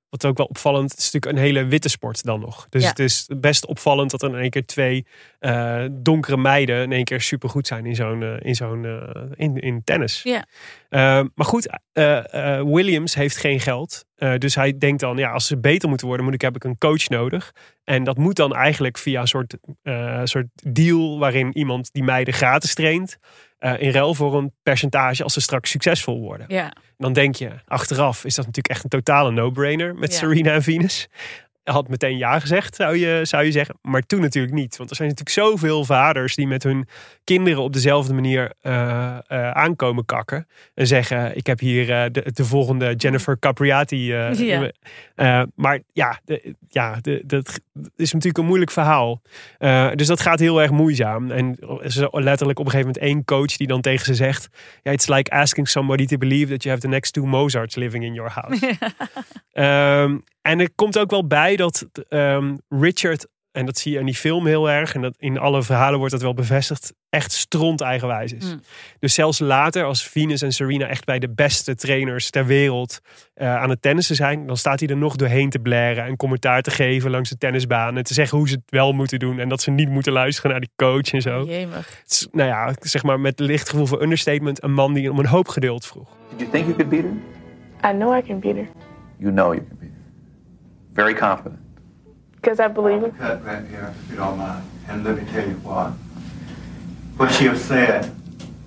[0.09, 0.91] wat ook wel opvallend.
[0.91, 2.65] Het is natuurlijk een hele witte sport dan nog.
[2.69, 2.89] Dus Ja.
[2.89, 5.05] het is best opvallend dat er in één keer twee
[5.39, 9.57] eh, donkere meiden in één keer supergoed zijn in zo'n eh, in zo'n eh, in,
[9.59, 10.21] in tennis.
[10.23, 10.45] Ja.
[10.89, 11.69] Maar goed,
[12.63, 14.05] Williams heeft geen geld.
[14.37, 16.77] Dus hij denkt dan, ja, als ze beter moeten worden, moet ik, heb ik een
[16.77, 17.51] coach nodig.
[17.83, 19.57] En dat moet dan eigenlijk via een soort,
[20.23, 23.17] soort deal waarin iemand die meiden gratis traint.
[23.57, 26.45] Eh, in ruil voor een percentage als ze straks succesvol worden.
[26.49, 26.73] Ja.
[26.97, 30.17] Dan denk je, achteraf is dat natuurlijk echt een totale no-brainer met Ja.
[30.17, 31.07] Serena en Venus.
[31.67, 33.75] Had meteen ja gezegd, zou je, zou je zeggen.
[33.81, 34.77] Maar toen natuurlijk niet.
[34.77, 36.87] Want er zijn natuurlijk zoveel vaders die met hun
[37.23, 40.47] kinderen op dezelfde manier eh, eh, aankomen kakken.
[40.73, 44.05] En zeggen, ik heb hier eh, de, de volgende Jennifer Capriati.
[44.05, 44.71] Ja.
[45.55, 47.61] maar ja, de, ja de, dat
[47.95, 49.21] is natuurlijk een moeilijk verhaal.
[49.95, 51.31] Dus dat gaat heel erg moeizaam.
[51.31, 54.47] En er letterlijk op een gegeven moment één coach die dan tegen ze zegt...
[54.83, 58.03] Ja, it's like asking somebody to believe that you have the next two Mozarts living
[58.03, 58.77] in your house.
[59.57, 60.17] Ehm,
[60.47, 64.15] en er komt ook wel bij dat ehm, Richard, en dat zie je in die
[64.15, 68.33] film heel erg, en dat in alle verhalen wordt dat wel bevestigd, echt stront eigenwijs
[68.33, 68.45] is.
[68.45, 68.61] Mm.
[68.99, 72.99] Dus zelfs later, als Venus en Serena echt bij de beste trainers ter wereld
[73.33, 76.61] eh, aan het tennissen zijn, dan staat hij er nog doorheen te blaren en commentaar
[76.61, 79.49] te geven langs de tennisbaan en te zeggen hoe ze het wel moeten doen en
[79.49, 81.43] dat ze niet moeten luisteren naar die coach en zo.
[81.43, 81.99] Jemig.
[82.03, 85.19] Het is, nou ja, zeg maar met licht gevoel voor understatement, een man die om
[85.19, 86.09] een hoop geduld vroeg.
[86.29, 87.91] Did you think you could beat her?
[87.91, 88.67] I know I can beat her
[89.19, 89.76] You know you can beat her.
[90.97, 91.59] Very confident.
[92.41, 93.15] because I believe it.
[93.19, 94.67] cut right here, if you don't mind.
[94.87, 95.91] And let me tell you what.
[97.17, 98.11] What she has said,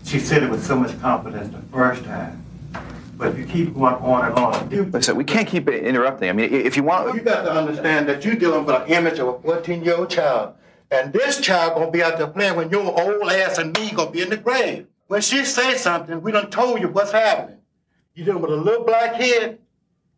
[0.05, 2.45] she said it with so much confidence the first time.
[3.19, 6.29] But if you keep going on and on, you, Listen, we can't keep interrupting.
[6.29, 9.19] I mean, if you want, you got to understand that you're dealing with an image
[9.19, 10.55] of a 14-year-old child.
[10.93, 14.11] And this child gonna be out there playing when your old ass and me gonna
[14.13, 14.87] be in the grave.
[15.09, 17.59] When she says something, we done told you what's happening.
[18.15, 19.59] You're dealing with a little black kid,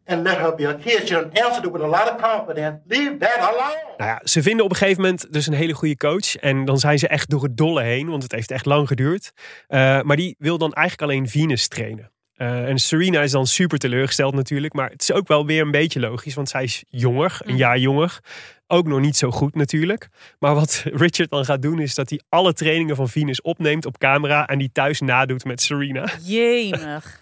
[0.06, 1.08] and let her be a kid.
[1.08, 2.80] She done answered it with a lot of confidence.
[2.86, 3.94] Leave that alone.
[3.96, 6.36] Nou ja, ze vinden op een gegeven moment dus een hele goede coach.
[6.36, 9.32] En dan zijn ze echt door het dolle heen, want het heeft echt lang geduurd.
[9.66, 12.10] Eh, maar die wil dan eigenlijk alleen Venus trainen.
[12.42, 14.72] Eh, en Serena is dan super teleurgesteld natuurlijk.
[14.74, 17.78] Maar het is ook wel weer een beetje logisch, want zij is jonger, een jaar
[17.78, 18.20] jonger.
[18.66, 20.08] Ook nog niet zo goed natuurlijk.
[20.38, 23.98] Maar wat Richard dan gaat doen, is dat hij alle trainingen van Venus opneemt op
[23.98, 24.46] camera.
[24.46, 26.08] En die thuis nadoet met Serena.
[26.22, 27.20] Jemig.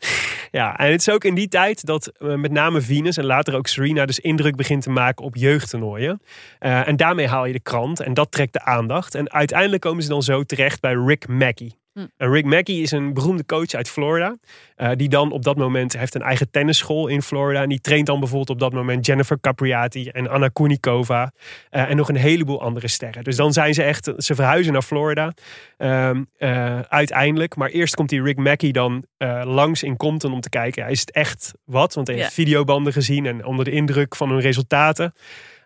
[0.51, 3.55] Ja, en het is ook in die tijd dat eh, met name Venus en later
[3.55, 6.23] ook Serena dus indruk begint te maken op jeugdtoernooien.
[6.59, 9.15] Eh, en daarmee haal je de krant en dat trekt de aandacht.
[9.15, 11.80] En uiteindelijk komen ze dan zo terecht bij Rick Mackey.
[11.93, 12.07] Hm.
[12.17, 14.37] En Rick Mackey is een beroemde coach uit Florida.
[14.77, 17.63] eh, die dan op dat moment heeft een eigen tennisschool in Florida.
[17.63, 21.33] En die traint dan bijvoorbeeld op dat moment Jennifer Capriati en Anna Kunikova.
[21.71, 23.25] eh, en nog een heleboel andere sterren.
[23.25, 25.33] Dus dan zijn ze echt, ze verhuizen naar Florida.
[25.77, 27.57] ehm, eh, uiteindelijk.
[27.57, 30.83] Maar eerst komt die Rick Mackey dan eh, langs in Compton om te kijken.
[30.83, 31.95] Ja, is het echt wat?
[31.95, 35.13] Want hij heeft videobanden gezien en onder de indruk van hun resultaten.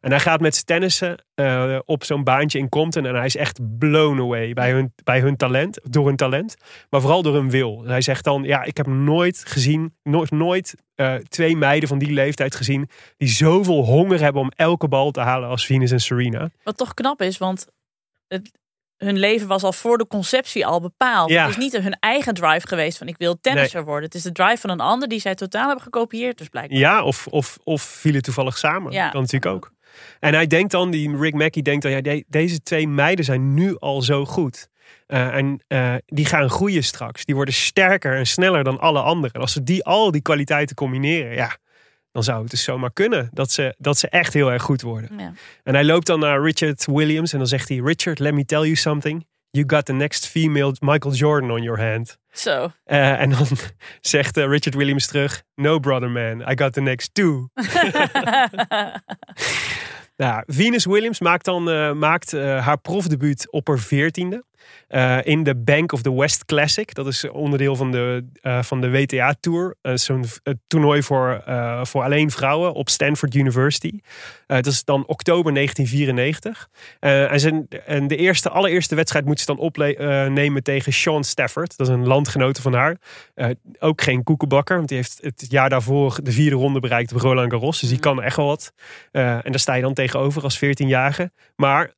[0.05, 3.07] En hij gaat met tennissen eh, op zo'n baantje in Compton.
[3.07, 5.81] En hij is echt blown away bij hun, bij hun talent.
[5.83, 6.57] Door hun talent.
[6.91, 7.83] Maar vooral door hun wil.
[7.85, 12.13] Hij zegt dan, ja, ik heb nooit gezien, nooit, nooit eh, twee meiden van die
[12.13, 12.89] leeftijd gezien.
[13.17, 16.51] Die zoveel honger hebben om elke bal te halen als Venus en Serena.
[16.65, 17.67] Wat toch knap is, want
[18.29, 18.51] het,
[18.97, 21.31] hun leven was al voor de conceptie al bepaald.
[21.31, 21.43] Ja.
[21.43, 24.05] Het is niet hun eigen drive geweest van ik wil tennisser worden.
[24.05, 26.79] Het is de drive van een ander die zij totaal hebben gekopieerd dus blijkbaar.
[26.79, 28.93] Ja, of, of, of vielen toevallig samen.
[28.93, 29.11] Ja.
[29.11, 29.73] kan natuurlijk ook.
[30.21, 33.55] En hij denkt dan, die Rick Mackey denkt dan, ja, de- deze twee meiden zijn
[33.55, 34.69] nu al zo goed.
[35.07, 37.25] Eh, en eh, die gaan groeien straks.
[37.25, 39.35] Die worden sterker en sneller dan alle anderen.
[39.35, 41.57] En als ze die, al die kwaliteiten combineren, ja,
[42.13, 45.11] dan zou het dus zomaar kunnen dat ze, dat ze echt heel erg goed worden.
[45.19, 45.33] Ja.
[45.63, 48.61] En hij loopt dan naar Richard Williams en dan zegt hij: Richard, let me tell
[48.61, 49.27] you something.
[49.55, 52.19] You got the next female Michael Jordan on your hand.
[52.33, 52.73] Zo.
[52.85, 53.47] Eh, en dan
[54.01, 57.49] zegt eh, Richard Williams terug: No, brother man, I got the next two.
[60.17, 64.45] Nou, Venus Williams maakt dan eh, maakt, haar profdebuut op haar veertiende.
[64.89, 66.95] Eh, in de Bank of the West Classic.
[66.95, 69.77] Dat is onderdeel van de, eh, van de WTA Tour.
[69.81, 70.25] Eh, Zo'n
[70.67, 71.43] toernooi voor,
[71.83, 74.01] voor alleen vrouwen op Stanford University.
[74.47, 76.69] Dat is dan oktober 1994.
[77.01, 81.77] Eh, en, zijn, en de eerste, allereerste wedstrijd moet ze dan opnemen tegen Sean Stafford.
[81.77, 82.97] Dat is een landgenote van haar.
[83.79, 87.53] Ook geen koekenbakker, want die heeft het jaar daarvoor de vierde ronde bereikt op Roland
[87.53, 87.81] Garros.
[87.81, 88.73] Dus die kan echt wel wat.
[89.11, 91.31] En daar sta je dan tegenover als 14-jarige.
[91.57, 91.93] Maar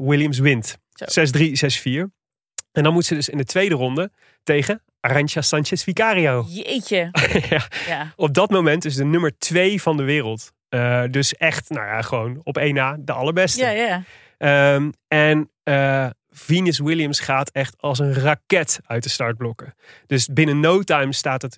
[0.00, 0.80] Williams wint.
[0.94, 2.20] 6-3, 6-4.
[2.72, 4.10] En dan moet ze dus in de tweede ronde
[4.42, 6.44] tegen Arantxa Sanchez Vicario.
[6.48, 7.08] Jeetje.
[7.50, 7.66] ja.
[7.86, 8.12] Ja.
[8.16, 10.52] Op dat moment is de nummer twee van de wereld.
[10.70, 13.64] Uh, dus echt, nou ja, gewoon op één na de allerbeste.
[13.64, 13.70] Ja,
[14.38, 14.74] ja.
[14.74, 19.74] Um, en uh, Venus Williams gaat echt als een raket uit de startblokken.
[20.06, 21.56] Dus binnen no time staat het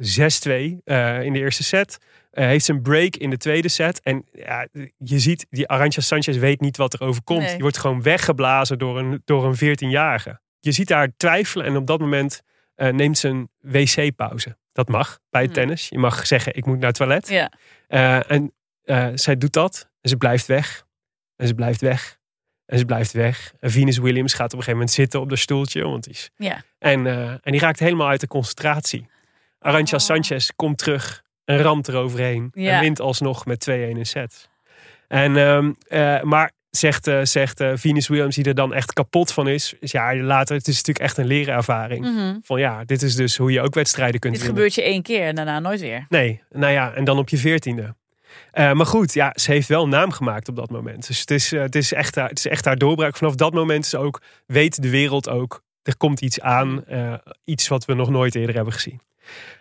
[0.49, 1.99] 6-2 uh, in de eerste set.
[2.35, 4.01] Uh, heeft een break in de tweede set.
[4.01, 4.66] En ja,
[4.99, 7.40] je ziet, die Arantxa Sanchez weet niet wat er overkomt.
[7.40, 7.51] Nee.
[7.53, 10.40] Die wordt gewoon weggeblazen door een, door een 14-jarige.
[10.61, 12.42] Je ziet haar twijfelen en op dat moment
[12.77, 14.57] uh, neemt ze een wc-pauze.
[14.73, 15.61] Dat mag bij het Hmm.
[15.61, 15.88] tennis.
[15.88, 17.29] Je mag zeggen, ik moet naar het toilet.
[17.29, 17.53] Ja.
[17.88, 18.53] Uh, en
[19.18, 19.90] zij doet dat.
[20.01, 20.87] En ze blijft weg.
[21.37, 22.18] En ze blijft weg.
[22.66, 23.55] En ze blijft weg.
[23.61, 25.83] En Venus Williams gaat op een gegeven moment zitten op de stoeltje.
[25.85, 26.31] Want die is...
[26.37, 26.62] Ja.
[26.79, 27.07] en,
[27.42, 29.07] en die raakt helemaal uit de concentratie.
[29.59, 30.03] Arantxa Oh.
[30.03, 32.50] Sanchez komt terug en ramt eroverheen.
[32.52, 32.72] Ja.
[32.72, 34.48] En wint alsnog met 2-1 in set.
[35.09, 39.33] En, um, uh, maar zegt, uh, zegt uh, Venus Williams, die er dan echt kapot
[39.33, 39.74] van is.
[39.80, 42.04] ja, later, het is natuurlijk echt een lerenervaring.
[42.04, 42.40] Mm -hmm.
[42.44, 44.62] Van ja, dit is dus hoe je ook wedstrijden kunt Dit winnen.
[44.62, 46.07] gebeurt je één keer en daarna nooit weer.
[46.09, 47.94] Nee, nou ja, en dan op je veertiende.
[48.54, 51.07] Uh, maar goed, ja, ze heeft wel een naam gemaakt op dat moment.
[51.07, 53.16] Dus het is, het is, echt, haar, het is echt haar doorbraak.
[53.16, 56.85] Vanaf dat moment is ook, weet de wereld ook, er komt iets aan.
[57.44, 59.00] Iets wat we nog nooit eerder hebben gezien.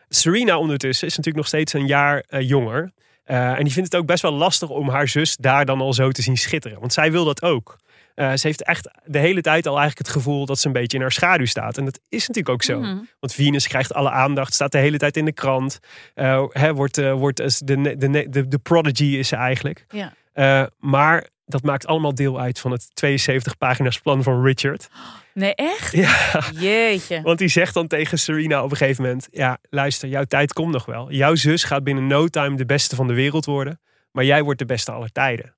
[0.10, 2.92] Serena ondertussen is natuurlijk nog steeds een jaar uh, jonger.
[3.26, 5.94] Uh, en die vindt het ook best wel lastig om haar zus daar dan al
[5.94, 6.80] zo te zien schitteren.
[6.80, 7.78] Want zij wil dat ook.
[8.16, 10.98] Uh, ze heeft echt de hele tijd al eigenlijk het gevoel dat ze een beetje
[10.98, 11.78] in haar schaduw staat.
[11.78, 12.80] En dat is natuurlijk ook zo.
[12.80, 12.98] Mhm.
[13.20, 15.80] Want Venus krijgt alle aandacht, staat de hele tijd in de krant.
[16.16, 19.86] Uh, hè, wordt, uh, wordt de, de, de, de prodigy is ze eigenlijk.
[19.90, 20.70] Ja.
[20.80, 24.90] Maar dat maakt allemaal deel uit van het 72 pagina's plan van Richard.
[25.34, 25.92] Nee, echt?
[25.92, 26.44] Ja.
[26.54, 27.22] Jeetje.
[27.22, 30.72] Want die zegt dan tegen Serena op een gegeven moment: Ja, luister, jouw tijd komt
[30.72, 31.12] nog wel.
[31.12, 33.80] Jouw zus gaat binnen no time de beste van de wereld worden.
[34.12, 35.56] Maar jij wordt de beste aller tijden.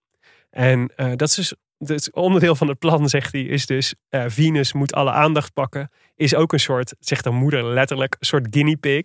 [0.49, 1.53] En uh, dat is dus.
[1.77, 5.89] Dus onderdeel van het plan, zegt hij, is dus uh, Venus moet alle aandacht pakken.
[6.15, 9.01] Is ook een soort, zegt haar moeder letterlijk, een soort guinea pig.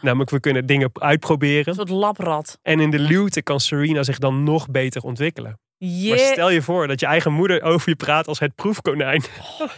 [0.00, 1.68] Namelijk, we kunnen dingen uitproberen.
[1.68, 2.58] Een soort labrad.
[2.62, 5.58] En in de luwte kan Serena zich dan nog beter ontwikkelen.
[5.86, 6.08] Je...
[6.08, 9.24] Maar stel je voor dat je eigen moeder over je praat als het proefkonijn.
[9.60, 9.68] Oh,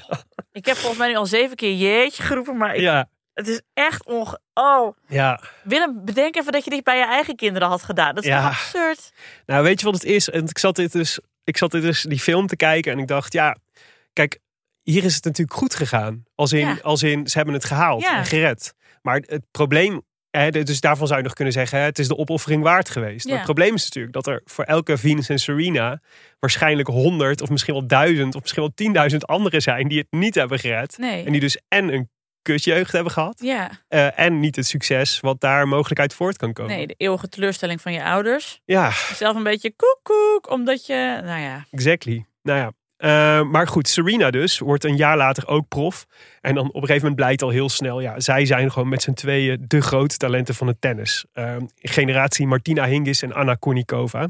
[0.53, 3.09] ik heb volgens mij nu al zeven keer jeetje geroepen, maar ik, ja.
[3.35, 4.41] het is echt onge...
[4.55, 4.97] Oh.
[5.09, 5.41] Ja.
[5.63, 8.15] Willem, bedenk even dat je dit bij je eigen kinderen had gedaan.
[8.15, 8.47] Dat is ja.
[8.47, 9.13] absurd.
[9.47, 10.31] Nou, weet je wat het is?
[10.31, 13.07] En ik zat dit dus, ik zat dit dus die film te kijken en ik
[13.07, 13.57] dacht, ja,
[14.13, 14.39] kijk,
[14.83, 16.25] hier is het natuurlijk goed gegaan.
[16.35, 16.79] Als in, ja.
[16.83, 18.75] als in ze hebben het gehaald en gered.
[19.03, 20.03] Maar het probleem
[20.51, 23.25] dus daarvan zou je nog kunnen zeggen, hè, het is de opoffering waard geweest.
[23.25, 23.29] Ja.
[23.29, 26.01] Maar het probleem is natuurlijk dat er voor elke Venus en Serena
[26.41, 30.35] waarschijnlijk honderd of misschien wel duizend of misschien wel tienduizend anderen zijn die het niet
[30.35, 30.99] hebben gered.
[30.99, 31.25] Nee.
[31.25, 32.11] En die dus en een
[32.43, 33.41] kutjeugd hebben gehad.
[33.43, 33.71] Ja.
[33.89, 36.77] Uh, en niet het succes wat daar mogelijk uit voort kan komen.
[36.77, 38.61] Nee, de eeuwige teleurstelling van je ouders.
[38.65, 38.91] Ja.
[38.91, 41.65] Zelf een beetje koekoek, omdat je, nou ja.
[41.71, 42.25] Exactly.
[42.43, 46.07] Nou ja, uh, maar goed, Serena dus wordt een jaar later ook prof.
[46.41, 49.03] En dan op een gegeven moment blijkt al heel snel, ja, zij zijn gewoon met
[49.03, 51.25] z'n tweeën de grote talenten van het tennis.
[51.35, 54.29] Uh, generatie Martina Hingis en Anna Kournikova.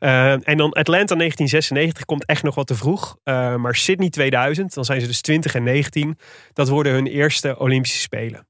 [0.00, 3.16] Uh, en dan Atlanta 1996 komt echt nog wat te vroeg.
[3.24, 6.18] Uh, maar Sydney 2000, dan zijn ze dus 20 en 19.
[6.52, 8.46] Dat worden hun eerste Olympische Spelen.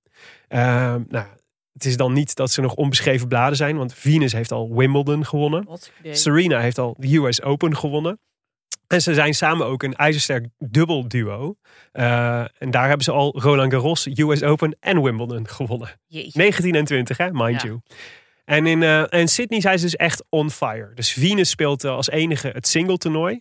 [0.49, 1.25] Nou,
[1.73, 5.27] het is dan niet dat ze nog onbeschreven bladen zijn, want Venus heeft al Wimbledon
[5.27, 5.69] gewonnen.
[6.03, 8.19] Serena heeft al de US Open gewonnen.
[8.89, 11.57] En ze zijn samen ook een ijzersterk dubbel duo.
[11.93, 15.89] Uh, en daar hebben ze al Roland Garros, US Open en Wimbledon gewonnen.
[16.07, 16.39] Jeetje.
[16.39, 17.69] 19 en 20, hè, mind Ja.
[17.69, 17.81] you.
[18.45, 20.91] En in, uh, in Sydney zijn ze dus echt on fire.
[20.95, 23.41] Dus Venus speelt uh, als enige het single toernooi.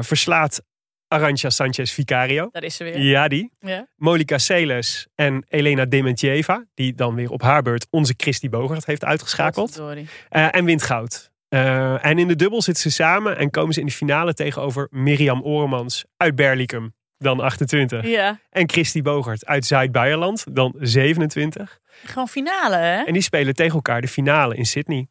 [0.00, 0.62] Verslaat
[1.08, 2.48] Arantxa Sanchez Vicario.
[2.52, 3.00] Daar is ze weer.
[3.00, 3.52] Ja, die.
[3.60, 3.88] Ja.
[3.96, 6.64] Molika Seles en Elena Dementieva.
[6.74, 9.78] Die dan weer op haar beurt onze Christy Bogart heeft uitgeschakeld.
[9.78, 11.32] Uh, en wint goud.
[11.54, 14.88] Uh, en in de dubbel zitten ze samen en komen ze in de finale tegenover
[14.90, 18.06] Mirjam Oremans uit Berlicum, dan 28.
[18.06, 18.38] Ja.
[18.50, 21.78] En Christy Bogart uit Zuid-Beierland, dan 27.
[22.04, 23.02] Gewoon finale, hè?
[23.02, 25.08] En die spelen tegen elkaar de finale in Sydney.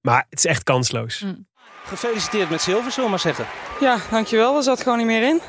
[0.00, 1.20] Maar het is echt kansloos.
[1.20, 1.46] Mm.
[1.84, 3.46] Gefeliciteerd met zilver, zullen we maar zeggen.
[3.80, 4.56] Ja, dankjewel.
[4.56, 5.40] Er zat gewoon niet meer in.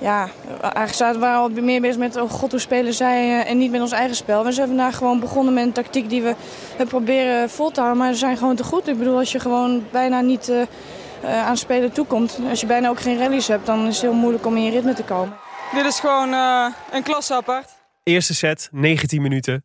[0.00, 0.28] Ja,
[0.60, 3.80] eigenlijk zaten we al meer bezig met oh god, hoe spelen zij en niet met
[3.80, 4.44] ons eigen spel.
[4.44, 6.34] We zijn vandaag gewoon begonnen met een tactiek die we,
[6.78, 8.88] we proberen vol te houden, maar ze zijn gewoon te goed.
[8.88, 10.60] Ik bedoel, als je gewoon bijna niet uh,
[11.24, 14.20] uh, aan spelen toekomt, als je bijna ook geen rallies hebt, dan is het heel
[14.20, 15.36] moeilijk om in je ritme te komen.
[15.74, 17.70] Dit is gewoon uh, een klasse apart.
[18.02, 19.64] Eerste set, 19 minuten,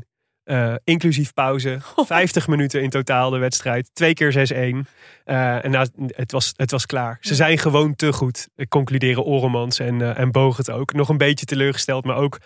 [0.00, 0.15] 6-1.
[0.46, 1.78] Uh, inclusief pauze.
[2.06, 3.90] 50 minuten in totaal de wedstrijd.
[3.92, 4.54] Twee keer 6-1.
[4.54, 7.18] Uh, en nou, het, was, het was klaar.
[7.20, 8.48] Ze zijn gewoon te goed.
[8.68, 10.92] Concluderen Oremans en, uh, en Bogert ook.
[10.92, 12.38] Nog een beetje teleurgesteld, maar ook...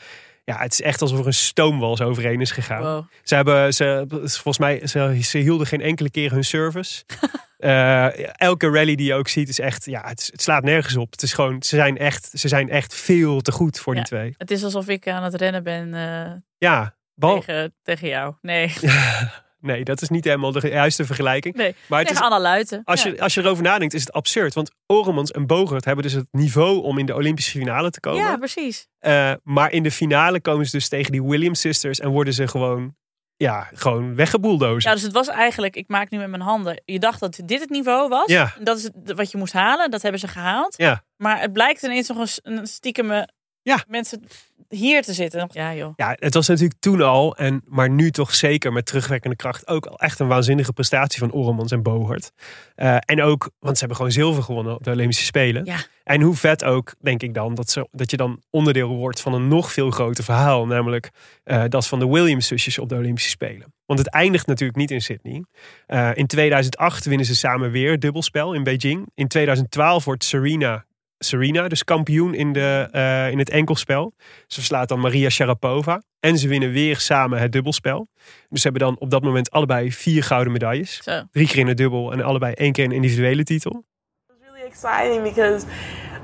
[0.45, 2.83] Ja, het is echt alsof er een stoomwals overheen is gegaan.
[2.83, 3.05] Wow.
[3.23, 7.05] Ze hebben, ze, volgens mij, ze, ze hielden geen enkele keer hun service.
[7.59, 11.11] uh, elke rally die je ook ziet is echt, ja, het, het, slaat nergens op.
[11.11, 14.09] Het is gewoon, ze zijn echt, ze zijn echt veel te goed voor ja, die
[14.09, 14.35] twee.
[14.39, 15.89] Het is alsof ik aan het rennen ben.
[15.95, 17.41] Uh, ja, bal...
[17.41, 18.35] tegen, tegen jou.
[18.41, 18.73] Nee.
[19.61, 21.55] nee, dat is niet helemaal de juiste vergelijking.
[21.55, 22.83] Nee, maar het tegen is, Anna Luiten.
[22.85, 23.11] als, Ja.
[23.11, 24.55] je, als je erover nadenkt, is het absurd.
[24.55, 28.23] Want Oremans en Bogert hebben dus het niveau om in de Olympische finale te komen.
[28.23, 28.87] Ja, precies.
[28.99, 32.49] Eh, maar in de finale komen ze dus tegen die Williams sisters en worden ze
[32.49, 32.97] gewoon,
[33.37, 34.89] ja, gewoon weggeboeldozen.
[34.91, 36.83] Ja, dus het was eigenlijk, ik maak nu met mijn handen.
[36.85, 38.27] Je dacht dat dit het niveau was.
[38.27, 38.55] Ja.
[38.63, 39.91] Dat is het, wat je moest halen.
[39.91, 40.75] Dat hebben ze gehaald.
[40.77, 41.03] Ja.
[41.17, 43.29] Maar het blijkt ineens nog eens een stiekeme
[43.63, 43.85] Ja.
[43.89, 44.25] mensen
[44.71, 45.49] hier te zitten.
[45.53, 45.93] Ja, joh.
[45.97, 49.87] Ja, het was natuurlijk toen al, en, maar nu toch zeker met terugwerkende kracht ook
[49.87, 52.33] al echt een waanzinnige prestatie van Oremans en Bogert.
[52.75, 55.65] Eh, en ook, want ze hebben gewoon zilver gewonnen op de Olympische Spelen.
[55.65, 55.77] Ja.
[56.05, 59.35] En hoe vet ook, denk ik dan, dat, ze, dat je dan onderdeel wordt van
[59.35, 60.67] een nog veel groter verhaal.
[60.67, 61.11] Namelijk
[61.45, 63.75] eh, dat van de Williams-zusjes op de Olympische Spelen.
[63.87, 65.45] Want het eindigt natuurlijk niet in Sydney.
[65.87, 69.11] Eh, in 2008 winnen ze samen weer dubbelspel in Beijing.
[69.15, 70.85] In 2012 wordt Serena,
[71.25, 74.15] Serena dus kampioen in, de, eh, in het enkelspel.
[74.47, 76.03] Ze verslaat dan Maria Sharapova.
[76.21, 78.09] En ze winnen weer samen het dubbelspel.
[78.49, 81.01] Dus ze hebben dan op dat moment allebei vier gouden medailles.
[81.03, 81.23] Zo.
[81.31, 83.85] Drie keer in het dubbel en allebei één keer een individuele titel.
[84.71, 85.67] exciting because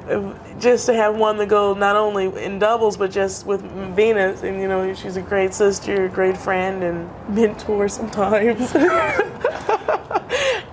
[0.09, 3.61] uh, just to have won the gold not only in doubles but just with
[3.97, 8.61] Venus and you know she's a great sister, a great friend and mentor sometimes.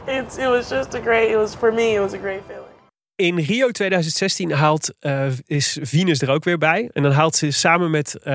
[0.08, 2.63] it's it was just a great it was for me it was a great feeling.
[3.24, 6.90] In Rio 2016 haalt, eh, is Venus er ook weer bij.
[6.94, 8.34] En dan haalt ze samen met eh,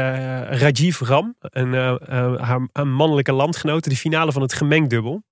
[0.51, 1.95] Rajiv Ram, een, eh,
[2.41, 5.23] haar een mannelijke landgenote, de finale van het gemengd dubbel.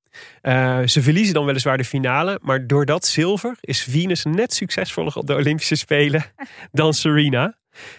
[0.40, 5.16] Eh, ze verliezen dan weliswaar de finale, maar door dat zilver is Venus net succesvoller
[5.16, 6.25] op de Olympische Spelen
[6.73, 7.57] dan Serena.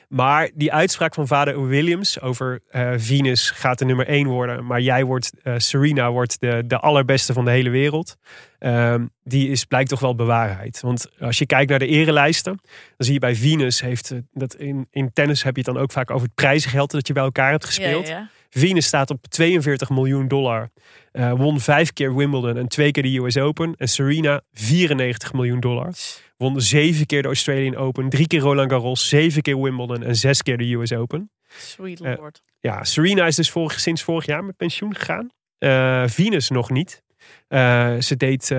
[0.08, 4.82] Maar die uitspraak van vader Williams over eh, Venus gaat de nummer 1 worden, maar
[4.82, 8.18] jij wordt, eh, Serena wordt de, de allerbeste van de hele wereld.
[8.60, 10.82] Ehm, die is, blijkt toch wel bewaarheid.
[10.82, 14.56] Want als je kijkt naar de erelijsten, dan zie je bij Venus heeft eh, dat
[14.56, 17.24] in, in tennis heb je het dan ook vaak over het prijzengeld dat je bij
[17.24, 18.08] elkaar hebt gespeeld.
[18.08, 18.30] Ja, ja, ja.
[18.50, 20.70] Venus staat op 42 miljoen dollar.
[21.12, 23.76] Won vijf keer Wimbledon en twee keer de US Open.
[23.78, 25.94] En Serena 94 miljoen dollar.
[26.38, 30.41] Won zeven keer de Australian Open, drie keer Roland Garros, zeven keer Wimbledon en zes
[30.41, 31.32] keer de US Open.
[31.58, 32.39] Sweet Eh, lord.
[32.60, 35.30] Ja, Serena is dus vorig, sinds vorig jaar met pensioen gegaan.
[35.58, 37.04] Eh, Venus nog niet.
[37.47, 38.50] Eh, ze deed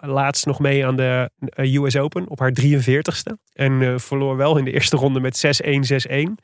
[0.00, 3.38] laatst nog mee aan de US Open op haar 43ste.
[3.52, 6.38] En verloor wel in de eerste ronde met 6-1, 6-1.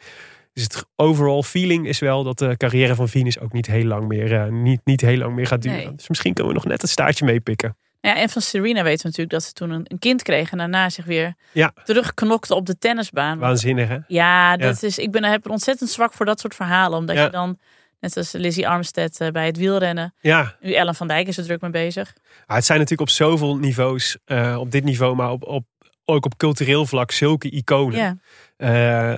[0.53, 4.09] Dus het overall feeling is wel dat de carrière van Venus ook niet heel lang
[4.09, 5.79] meer, niet, niet heel lang meer gaat duren.
[5.79, 5.95] Nee.
[5.95, 7.77] Dus misschien kunnen we nog net een staartje meepikken.
[8.05, 10.91] Ja, en van Serena weten we natuurlijk dat ze toen een, kind kreeg en daarna
[10.91, 13.39] zich weer Ja, terugknokte op de tennisbaan.
[13.39, 13.99] waanzinnig hè?
[14.07, 16.99] Ja, dat Is, ik ben, heb ontzettend zwak voor dat soort verhalen.
[16.99, 17.25] Omdat Ja.
[17.25, 17.59] je dan,
[18.01, 20.15] net als Lizzie Armstead eh, bij het wielrennen.
[20.21, 22.13] Ja, Nu Ellen van Dijk is er druk mee bezig.
[22.47, 25.65] Maar het zijn natuurlijk op zoveel niveaus, eh, op dit niveau, maar op, op,
[26.05, 28.23] ook op cultureel vlak, zulke iconen.
[28.57, 29.13] Eh,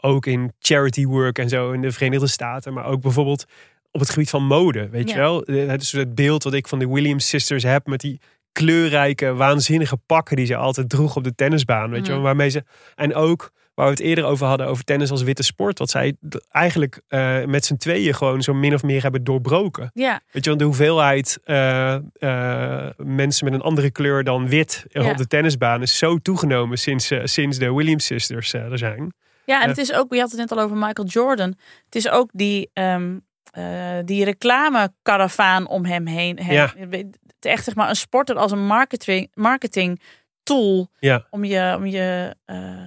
[0.00, 3.44] ook in charity work en zo in de Verenigde Staten, maar ook bijvoorbeeld
[3.94, 5.14] op het gebied van mode, weet Ja.
[5.14, 5.42] je wel?
[5.44, 8.20] Eh, Het is het beeld wat ik van de Williams sisters heb met die
[8.52, 12.18] kleurrijke, waanzinnige pakken die ze altijd droeg op de tennisbaan, weet je wel?
[12.18, 12.24] Mm.
[12.24, 12.62] Waarmee ze,
[12.94, 16.16] en ook waar we het eerder over hadden, over tennis als witte sport, wat zij
[16.50, 19.90] eigenlijk eh, met z'n tweeën gewoon zo min of meer hebben doorbroken.
[19.94, 20.20] Ja.
[20.30, 21.96] Weet je, want de hoeveelheid eh,
[22.96, 25.10] mensen met een andere kleur dan wit Ja.
[25.10, 29.14] op de tennisbaan is zo toegenomen sinds, sinds de Williams sisters er zijn.
[29.46, 31.54] Ja, en het is ook, je had het net al over Michael Jordan.
[31.84, 33.16] Het is ook die, ehm
[33.50, 36.38] eh die reclamekaravaan om hem heen.
[36.38, 36.72] Hem, Ja.
[36.76, 40.00] Het is echt zeg maar een sporter als een marketing, marketing
[40.42, 41.26] tool Ja.
[41.30, 42.82] om je, om je, eh,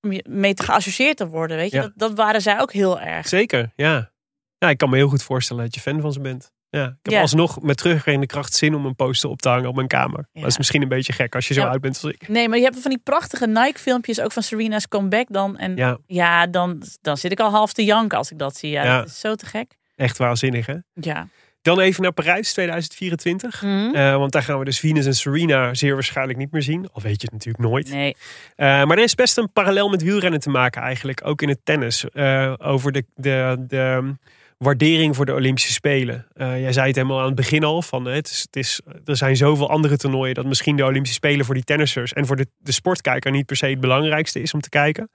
[0.00, 1.56] om je mee te geassocieerd te worden.
[1.56, 1.76] Weet je?
[1.76, 1.82] Ja.
[1.82, 3.28] Dat, dat waren zij ook heel erg.
[3.28, 4.10] Zeker, ja.
[4.58, 4.68] ja.
[4.68, 6.54] Ik kan me heel goed voorstellen dat je fan van ze bent.
[6.70, 7.20] Ja, ik heb Ja.
[7.20, 10.28] alsnog met teruggerekende kracht zin om een poster op te hangen op mijn kamer.
[10.32, 11.68] Dat is misschien een beetje gek als je zo Ja.
[11.68, 12.28] oud bent als ik.
[12.28, 15.58] Nee, maar je hebt van die prachtige Nike-filmpjes ook van Serena's comeback dan.
[15.58, 18.70] En ja, dan, dan zit ik al half te janken als ik dat zie.
[18.70, 18.96] Ja, Ja.
[18.98, 19.76] dat is zo te gek.
[19.96, 20.74] Echt waanzinnig, hè?
[20.92, 21.28] Ja.
[21.66, 23.62] Dan even naar Parijs 2024.
[23.62, 23.94] Mhm.
[23.94, 26.88] Eh, want daar gaan we dus Venus en Serena zeer waarschijnlijk niet meer zien.
[26.92, 27.90] Al weet je het natuurlijk nooit.
[27.90, 28.16] Nee.
[28.54, 31.20] Eh, maar er is best een parallel met wielrennen te maken eigenlijk.
[31.24, 32.04] Ook in het tennis.
[32.10, 34.14] Eh, over de, de, de
[34.58, 36.26] waardering voor de Olympische Spelen.
[36.36, 37.82] Jij zei het helemaal aan het begin al.
[37.82, 40.34] Van, het is, het is, er zijn zoveel andere toernooien.
[40.34, 42.12] Dat misschien de Olympische Spelen voor die tennissers.
[42.12, 45.10] En voor de, de sportkijker niet per se het belangrijkste is om te kijken.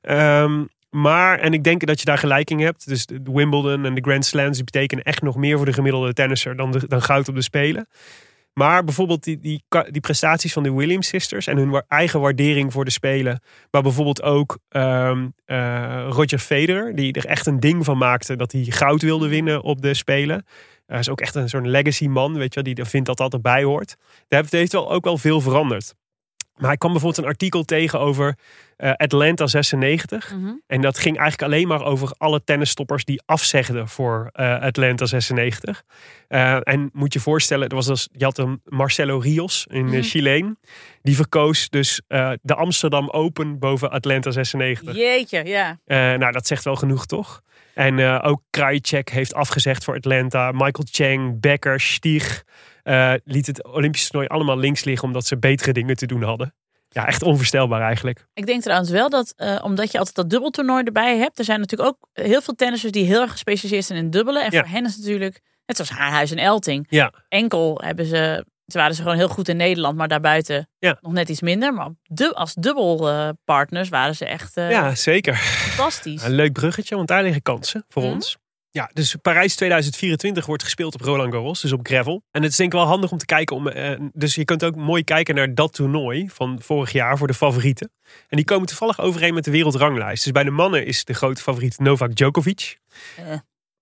[0.00, 0.64] Ehm,
[1.00, 2.88] maar, en ik denk dat je daar gelijk in hebt.
[2.88, 6.56] Dus de Wimbledon en de Grand Slams betekenen echt nog meer voor de gemiddelde tennisser
[6.56, 7.88] dan, dan goud op de Spelen.
[8.52, 12.84] Maar bijvoorbeeld die, die, die prestaties van de Williams sisters en hun eigen waardering voor
[12.84, 13.42] de Spelen.
[13.70, 18.52] Maar bijvoorbeeld ook ehm, eh, Roger Federer, die er echt een ding van maakte dat
[18.52, 20.46] hij goud wilde winnen op de Spelen.
[20.86, 23.32] Hij is ook echt een soort legacy man, weet je wel, die vindt dat dat
[23.32, 23.96] erbij hoort.
[24.28, 25.94] Daar heeft, heeft wel ook wel veel veranderd.
[26.58, 28.36] Maar ik kwam bijvoorbeeld een artikel tegen over
[28.78, 30.34] uh, Atlanta 96.
[30.34, 30.52] Mhm.
[30.66, 35.82] En dat ging eigenlijk alleen maar over alle tennisstoppers die afzegden voor uh, Atlanta 96.
[36.28, 40.02] Uh, en moet je voorstellen, er was dus, je had een Marcelo Rios, een Mhm.
[40.02, 40.58] Chileen.
[41.02, 42.00] Die verkoos dus
[42.42, 44.96] de Amsterdam Open boven Atlanta 96.
[44.96, 45.78] Jeetje, ja.
[46.16, 47.42] nou, dat zegt wel genoeg, toch?
[47.74, 50.52] En ook Krajicek heeft afgezegd voor Atlanta.
[50.52, 52.44] Michael Chang, Becker, Stieg
[52.88, 56.54] uh, liet het Olympische toernooi allemaal links liggen omdat ze betere dingen te doen hadden.
[56.88, 58.26] Ja, echt onvoorstelbaar eigenlijk.
[58.34, 61.60] Ik denk trouwens wel dat, uh, omdat je altijd dat dubbeltoernooi erbij hebt, er zijn
[61.60, 64.44] natuurlijk ook heel veel tennissers die heel erg gespecialiseerd zijn in dubbelen.
[64.44, 64.60] En Ja.
[64.60, 68.78] voor hen is het natuurlijk, net zoals Haarhuis en Elting, Ja, enkel hebben ze, ze
[68.78, 70.98] waren ze gewoon heel goed in Nederland, maar daarbuiten Ja.
[71.00, 71.74] nog net iets minder.
[71.74, 71.90] Maar
[72.34, 75.36] als dubbelpartners waren ze echt eh, ja zeker.
[75.36, 76.22] fantastisch.
[76.22, 78.12] Een leuk bruggetje, want daar liggen kansen voor Mhm.
[78.12, 78.36] ons.
[78.70, 82.22] Ja, dus Parijs 2024 wordt gespeeld op Roland Garros, dus op gravel.
[82.30, 83.56] En het is denk ik wel handig om te kijken.
[83.56, 87.26] Om, eh, dus je kunt ook mooi kijken naar dat toernooi van vorig jaar voor
[87.26, 87.90] de favorieten.
[88.28, 90.22] En die komen toevallig overeen met de wereldranglijst.
[90.24, 92.78] Dus bij de mannen is de grote favoriet Novak Djokovic.
[93.16, 93.38] Eh.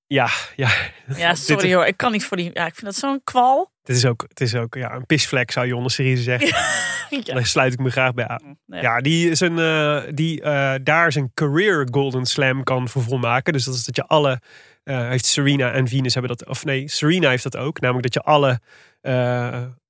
[0.06, 0.70] Ja, ja.
[1.16, 2.50] Ja, sorry hoor, ik kan niet voor die.
[2.52, 3.70] Ja, ik vind dat zo'n kwal.
[3.82, 6.54] Het is ook, het is ook ja, een pisvlek, zou Jonne Series zeggen.
[7.10, 7.34] Ja.
[7.34, 8.58] Daar sluit ik me graag bij aan.
[8.66, 8.82] Nee.
[8.82, 13.52] Ja, die, is een, eh, die eh, daar zijn career Golden Slam kan voor volmaken.
[13.52, 14.40] Dus dat is dat je alle,
[14.84, 17.80] eh, heeft Serena en Venus hebben dat, of nee, Serena heeft dat ook.
[17.80, 18.60] Namelijk dat je alle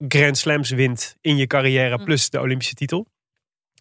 [0.09, 2.05] Grand Slams wint in je carrière, Hm.
[2.05, 3.07] plus de Olympische titel.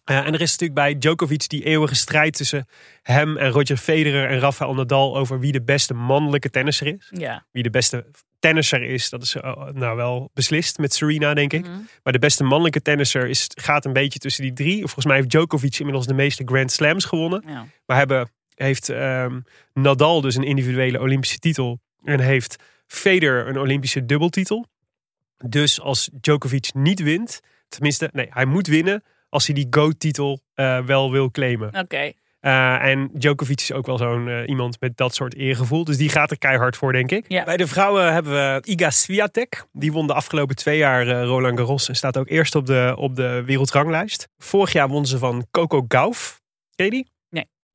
[0.06, 2.66] Eh, en er is natuurlijk bij Djokovic die eeuwige strijd tussen
[3.02, 7.46] hem en Roger Federer en Rafael Nadal over wie de beste mannelijke tennisser is Ja.
[7.50, 8.06] wie de beste
[8.38, 11.66] tennisser is, dat is eh, nou wel beslist met Serena, denk ik.
[11.66, 11.78] Mhm.
[12.02, 14.74] Maar de beste mannelijke tennisser is, gaat een beetje tussen die drie.
[14.74, 17.42] Of volgens mij heeft Djokovic inmiddels de meeste Grand Slams gewonnen.
[17.46, 17.66] Ja.
[17.86, 19.40] Maar hebben, heeft ehm,
[19.72, 21.80] Nadal dus een individuele Olympische titel.
[22.04, 24.66] En heeft Federer een Olympische dubbeltitel.
[25.46, 30.78] Dus als Djokovic niet wint, tenminste, nee, hij moet winnen als hij die GOAT-titel eh,
[30.84, 31.78] wel wil claimen.
[31.78, 32.12] Oké.
[32.40, 35.84] Uh, en Djokovic is ook wel zo'n uh, iemand met dat soort eergevoel.
[35.84, 37.24] Dus die gaat er keihard voor, denk ik.
[37.28, 37.44] Ja.
[37.44, 39.66] Bij de vrouwen hebben we Iga Swiatek.
[39.72, 41.88] Die won de afgelopen twee jaar uh, Roland Garros.
[41.88, 44.28] En staat ook eerst op de, op de wereldranglijst.
[44.38, 46.40] Vorig jaar won ze van Coco Gauff.
[46.74, 47.15] Ken je die?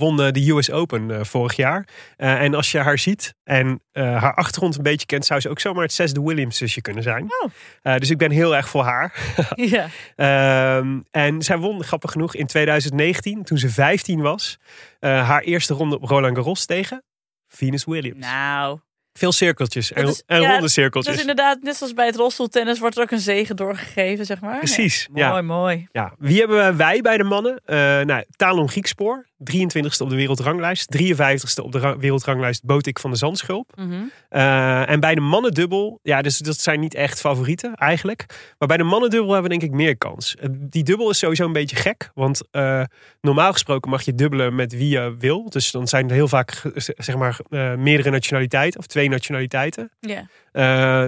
[0.01, 1.87] Won de US Open eh, vorig jaar.
[2.17, 5.25] Uh, en als je haar ziet en haar achtergrond een beetje kent...
[5.25, 7.23] zou ze ook zomaar het zesde Williams-zusje kunnen zijn.
[7.23, 7.95] Oh.
[7.95, 9.13] Dus ik ben heel erg voor haar.
[9.55, 9.87] ja.
[10.15, 14.57] Uh, en zij won, grappig genoeg, in 2019, toen ze 15 was,
[14.99, 17.03] haar eerste ronde op Roland Garros tegen
[17.47, 18.19] Venus Williams.
[18.25, 18.79] Nou.
[19.13, 21.13] Veel cirkeltjes en, is- en ja, ronde cirkeltjes.
[21.13, 24.57] Dus inderdaad, net zoals bij het rolstoeltennis, wordt er ook een zegen doorgegeven, zeg maar.
[24.57, 25.27] Precies, Ja.
[25.29, 25.47] Mooi, ja.
[25.47, 25.87] mooi.
[25.91, 27.61] Ja, wie hebben wij bij de mannen?
[27.65, 30.97] Uh, nou, Talon Griekspoor, 23ste op de wereldranglijst.
[31.01, 33.71] 53ste op de ra- wereldranglijst Botik van de Zandschulp.
[33.75, 33.91] Mhm.
[34.29, 38.25] Uh, en bij de mannendubbel, ja, dus dat zijn niet echt favorieten eigenlijk.
[38.57, 40.35] Maar bij de mannendubbel hebben we denk ik meer kans.
[40.39, 42.11] Uh, Die dubbel is sowieso een beetje gek.
[42.13, 42.83] Want uh,
[43.21, 45.49] normaal gesproken mag je dubbelen met wie je wil.
[45.49, 46.61] Dus dan zijn er heel vaak
[46.97, 49.91] zeg maar uh, meerdere nationaliteiten of twee nationaliteiten.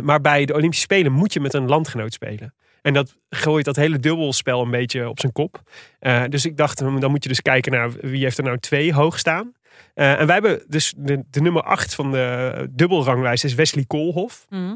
[0.03, 2.53] Maar bij de Olympische Spelen moet je met een landgenoot spelen.
[2.84, 5.61] En dat gooit dat hele dubbelspel een beetje op zijn kop.
[6.01, 8.93] Uh, dus ik dacht, dan moet je dus kijken naar wie heeft er nou twee
[8.93, 9.53] hoog staan.
[9.95, 14.45] Uh, en wij hebben dus de, de nummer 8 van de dubbelranglijst is Wesley Koolhof.
[14.49, 14.75] Mhm.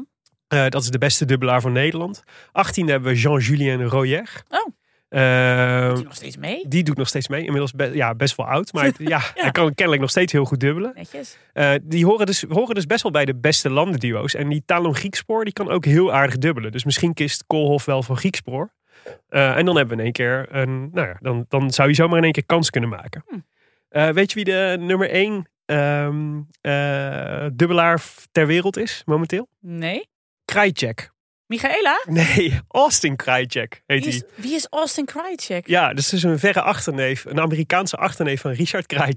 [0.54, 2.22] Uh, dat is de beste dubbelaar van Nederland.
[2.52, 4.42] 18 hebben we Jean-Julien Royer.
[4.48, 4.66] Oh.
[5.10, 6.68] Uh, Doet nog steeds mee?
[6.68, 7.40] die doet nog steeds mee.
[7.40, 8.72] Inmiddels be ja, best wel oud.
[8.72, 10.92] Maar ja, hij kan kennelijk nog steeds heel goed dubbelen.
[10.94, 11.36] Netjes.
[11.54, 14.34] Uh, die horen dus, horen dus best wel bij de beste landenduo's.
[14.34, 16.72] En die Talon Griekspoor die kan ook heel aardig dubbelen.
[16.72, 18.72] Dus misschien kist Koolhof wel voor Griekspoor.
[19.30, 20.90] Uh, en dan hebben we in één keer een.
[20.92, 23.24] Nou ja, dan, dan zou je zomaar in één keer kans kunnen maken.
[23.26, 23.34] Hm.
[23.90, 25.48] Uh, weet je wie de nummer één
[26.62, 28.02] uh, dubbelaar
[28.32, 29.48] ter wereld is momenteel?
[29.60, 30.08] Nee.
[30.44, 31.10] Krajicek.
[31.48, 32.02] Michaela?
[32.04, 34.22] Nee, Austin Krajicek heet hij.
[34.34, 35.66] wie is Austin Krajicek?
[35.66, 38.92] Ja, dus is een verre achterneef, een Amerikaanse achterneef van Richard.
[38.92, 39.12] Wauw.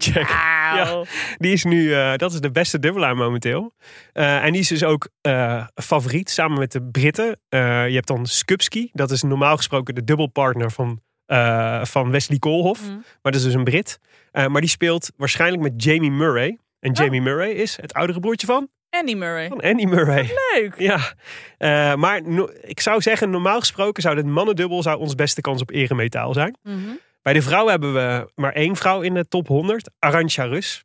[0.76, 1.04] Ja,
[1.38, 3.74] die is nu, uh, dat is de beste dubbelaar momenteel.
[4.14, 7.40] Uh, en die is dus ook uh, favoriet samen met de Britten.
[7.50, 11.02] Je hebt dan Skupski, dat is normaal gesproken de dubbelpartner van,
[11.82, 12.82] van Wesley Koolhof.
[12.82, 12.94] Mhm.
[12.94, 14.00] Maar dat is dus een Brit.
[14.32, 16.58] Maar die speelt waarschijnlijk met Jamie Murray.
[16.80, 18.70] En Jamie Murray is het oudere broertje van?
[18.92, 19.48] Andy Murray.
[19.48, 20.32] Van Andy Murray.
[20.54, 20.74] Leuk.
[20.78, 20.98] Ja,
[21.58, 25.62] uh, maar no ik zou zeggen, normaal gesproken zou dit mannendubbel zou ons beste kans
[25.62, 26.58] op eremetaal zijn.
[26.64, 26.90] Mhm.
[27.22, 30.84] Bij de vrouw hebben we maar één vrouw in de top 100, Arantxa Rus.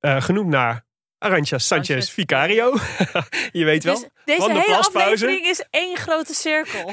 [0.00, 0.84] Uh, genoemd naar
[1.18, 2.10] Arantxa Sanchez.
[2.10, 2.74] Vicario.
[3.52, 3.94] Je weet wel.
[3.94, 6.92] Dus deze van de hele aflevering is één grote cirkel.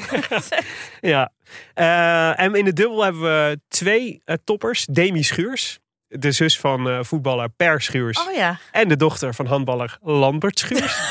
[1.12, 1.32] Ja.
[1.74, 4.86] Uh, en in de dubbel hebben we twee toppers.
[4.86, 5.78] Demi Schuurs,
[6.08, 8.18] de zus van uh, voetballer Per Schuurs.
[8.28, 8.58] oh ja.
[8.70, 10.96] En de dochter van handballer Lambert Schuurs.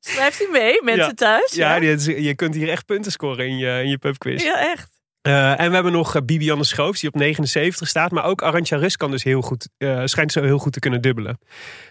[0.00, 1.12] Schrijft hij mee, mensen Ja.
[1.14, 1.52] thuis?
[1.52, 4.42] Ja, die- je kunt hier echt punten scoren in je, in je pubquiz.
[4.42, 4.91] Ja, echt.
[5.22, 8.10] Eh, en we hebben nog uh, Bibianne Schoofs, die op 79 staat.
[8.10, 11.00] Maar ook Arantja Rus kan dus heel goed, eh, schijnt zo heel goed te kunnen
[11.00, 11.38] dubbelen.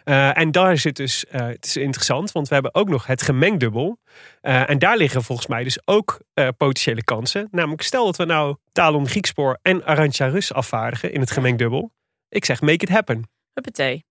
[0.03, 3.21] Eh, en daar zit dus, eh, het is interessant, want we hebben ook nog het
[3.21, 3.99] gemengdubbel.
[4.41, 7.47] Eh, en daar liggen volgens mij dus ook eh, potentiële kansen.
[7.51, 11.91] Namelijk, stel dat we nou Talon Griekspoor en Arantja Rus afvaardigen in het gemengdubbel.
[12.29, 13.29] Ik zeg, make it happen.
[13.53, 14.10] Huppatee.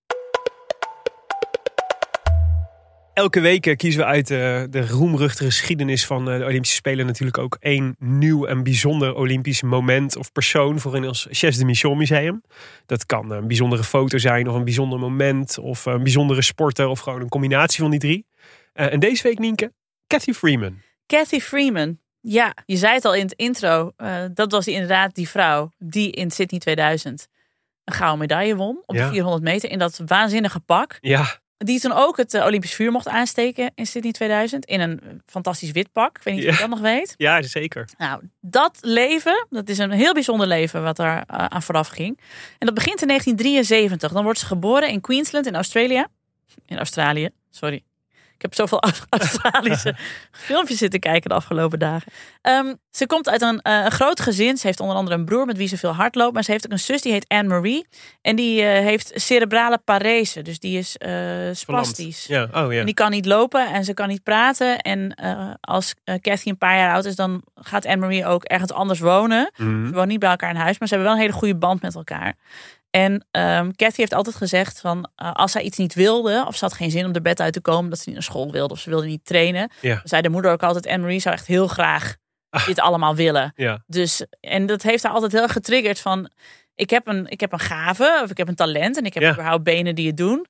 [3.15, 7.07] Elke week eh, kiezen we uit eh, de roemruchtige geschiedenis van eh, de Olympische Spelen
[7.07, 11.65] natuurlijk ook één nieuw en bijzonder Olympisch moment of persoon voor in ons Chess de
[11.65, 12.43] Mission Museum.
[12.87, 17.01] Dat kan een bijzondere foto zijn of een bijzonder moment of een bijzondere sporter of
[17.01, 18.27] gewoon een combinatie van die drie.
[18.73, 19.73] En deze week, Nienke,
[20.07, 20.79] Cathy Freeman.
[21.07, 21.99] Cathy Freeman.
[22.21, 23.93] Ja, je zei het al in het intro.
[24.35, 27.29] dat was inderdaad die vrouw die in Sydney 2000
[27.85, 29.05] een gouden medaille won op Ja.
[29.05, 30.99] de 400 meter in dat waanzinnige pak.
[31.01, 35.23] Ja, Die toen ook het eh, Olympisch vuur mocht aansteken in Sydney 2000 in een
[35.27, 36.17] fantastisch wit pak.
[36.19, 36.61] Ik weet niet of je Ja.
[36.69, 37.15] dat nog weet.
[37.17, 37.89] ja zeker.
[37.99, 42.19] Nou, dat leven, dat is een heel bijzonder leven wat daar eh, aan vooraf ging.
[42.59, 44.13] En dat begint in 1973.
[44.13, 46.05] Dan wordt ze geboren in Queensland in Australië.
[46.67, 47.83] In Australië, sorry.
[48.41, 49.95] Ik heb zoveel Aus- Australische
[50.47, 52.13] filmpjes zitten kijken de afgelopen dagen.
[52.43, 54.57] Ehm, ze komt uit een, eh, een groot gezin.
[54.57, 56.35] Ze heeft onder andere een broer met wie ze veel hardloopt.
[56.35, 57.87] Maar ze heeft ook een zus die heet Anne-Marie.
[58.23, 60.43] En die eh, heeft cerebrale parese.
[60.43, 61.11] Dus die is eh
[61.53, 62.27] spastisch.
[62.27, 62.79] Ja, oh ja.
[62.81, 64.79] En die kan niet lopen en ze kan niet praten.
[64.79, 65.15] En
[65.61, 69.51] als Cathy een paar jaar oud is, dan gaat Anne-Marie ook ergens anders wonen.
[69.57, 69.87] Mhm.
[69.87, 71.83] Ze wonen niet bij elkaar in huis, maar ze hebben wel een hele goede band
[71.83, 72.37] met elkaar.
[72.91, 76.65] En ehm Cathy heeft altijd gezegd van eh, als zij iets niet wilde, of ze
[76.65, 78.73] had geen zin om de bed uit te komen, dat ze niet naar school wilde
[78.75, 80.01] of ze wilde niet trainen, Ja.
[80.05, 82.17] zei de moeder ook altijd: Anne-Marie zou echt heel graag
[82.67, 83.53] dit allemaal willen.
[83.55, 83.83] Ja.
[83.87, 86.31] Dus, en dat heeft haar altijd heel erg getriggerd van
[86.75, 89.23] ik heb een, ik heb een gave of ik heb een talent en ik heb
[89.23, 89.33] Ja.
[89.33, 90.47] überhaupt benen die het doen.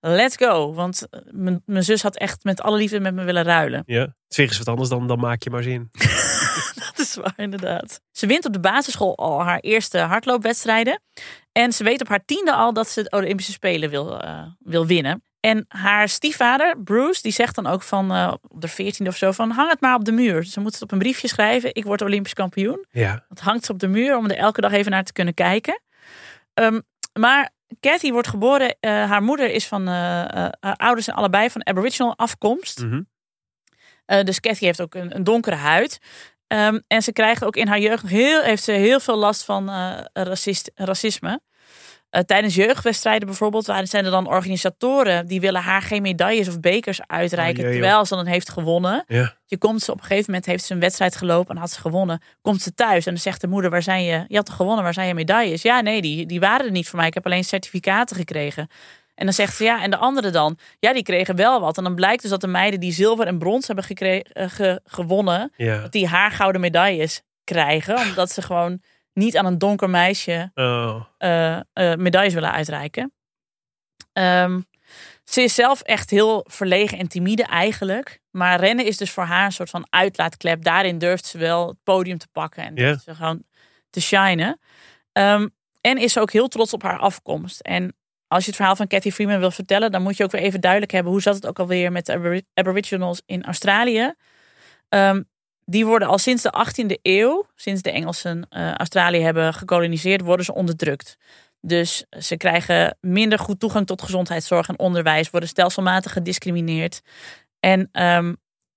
[0.00, 0.74] Let's go.
[0.74, 3.82] Want eh, mijn mijn zus had echt met alle liefde met me willen ruilen.
[3.86, 4.14] ja.
[4.28, 5.90] Het is wat anders dan, dan maak je maar zin.
[7.16, 8.00] Is waar, inderdaad.
[8.10, 11.00] Ze wint op de basisschool al haar eerste hardloopwedstrijden.
[11.52, 14.86] En ze weet op haar tiende al dat ze de Olympische Spelen wil, eh, wil
[14.86, 15.24] winnen.
[15.40, 19.32] En haar stiefvader, Bruce, die zegt dan ook van eh, op de veertiende of zo
[19.32, 20.44] van hang het maar op de muur.
[20.44, 21.74] Ze moet het op een briefje schrijven.
[21.74, 22.86] Ik word Olympisch kampioen.
[22.90, 23.24] Ja.
[23.28, 25.80] Dat hangt ze op de muur om er elke dag even naar te kunnen kijken.
[26.54, 26.80] Ehm,
[27.12, 27.50] maar
[27.80, 28.76] Cathy wordt geboren.
[28.80, 29.86] eh, haar moeder is van.
[29.86, 32.82] haar ouders zijn allebei van Aboriginal afkomst.
[32.82, 33.02] Mhm.
[34.24, 35.98] Dus Cathy heeft ook een, een donkere huid.
[36.54, 39.68] Ehm, en ze krijgt ook in haar jeugd heel, heeft ze heel veel last van
[39.68, 41.40] eh, racist, racisme.
[42.10, 46.60] Eh, tijdens jeugdwedstrijden bijvoorbeeld, waar zijn er dan organisatoren die willen haar geen medailles of
[46.60, 49.04] bekers uitreiken, Oh, jee, terwijl ze dan heeft gewonnen.
[49.06, 49.36] Ja.
[49.46, 51.80] Je komt ze op een gegeven moment heeft ze een wedstrijd gelopen en had ze
[51.80, 52.22] gewonnen.
[52.42, 54.24] Komt ze thuis en dan zegt de moeder: Waar zijn je?
[54.28, 54.84] Je had toch gewonnen?
[54.84, 55.62] Waar zijn je medailles?
[55.62, 57.08] Ja, nee, die, die waren er niet voor mij.
[57.08, 58.68] Ik heb alleen certificaten gekregen.
[59.14, 60.58] En dan zegt ze ja, en de anderen dan?
[60.78, 61.78] Ja, die kregen wel wat.
[61.78, 64.80] En dan blijkt dus dat de meiden die zilver en brons hebben gekregen, eh, ge-
[64.84, 65.80] gewonnen, Ja.
[65.80, 67.98] dat die haar gouden medailles krijgen.
[67.98, 71.04] Omdat ze gewoon niet aan een donker meisje Oh.
[71.18, 71.62] eh, eh,
[71.96, 73.12] medailles willen uitreiken.
[74.12, 74.60] Ehm,
[75.24, 78.20] ze is zelf echt heel verlegen en timide eigenlijk.
[78.30, 80.62] Maar rennen is dus voor haar een soort van uitlaatklep.
[80.64, 83.42] Daarin durft ze wel het podium te pakken en durft ze gewoon
[83.90, 84.60] te shinen.
[85.12, 85.48] Ehm,
[85.80, 87.60] en is ze ook heel trots op haar afkomst.
[87.60, 87.94] En
[88.34, 90.60] als je het verhaal van Cathy Freeman wil vertellen, dan moet je ook weer even
[90.60, 94.14] duidelijk hebben hoe zat het ook alweer met de Abori- Aboriginals in Australië.
[94.88, 95.22] Ehm,
[95.64, 100.44] die worden al sinds de 18e eeuw, sinds de Engelsen eh, Australië hebben gekoloniseerd, worden
[100.44, 101.16] ze onderdrukt.
[101.60, 107.00] Dus ze krijgen minder goed toegang tot gezondheidszorg en onderwijs, worden stelselmatig gediscrimineerd.
[107.60, 108.34] En ehm,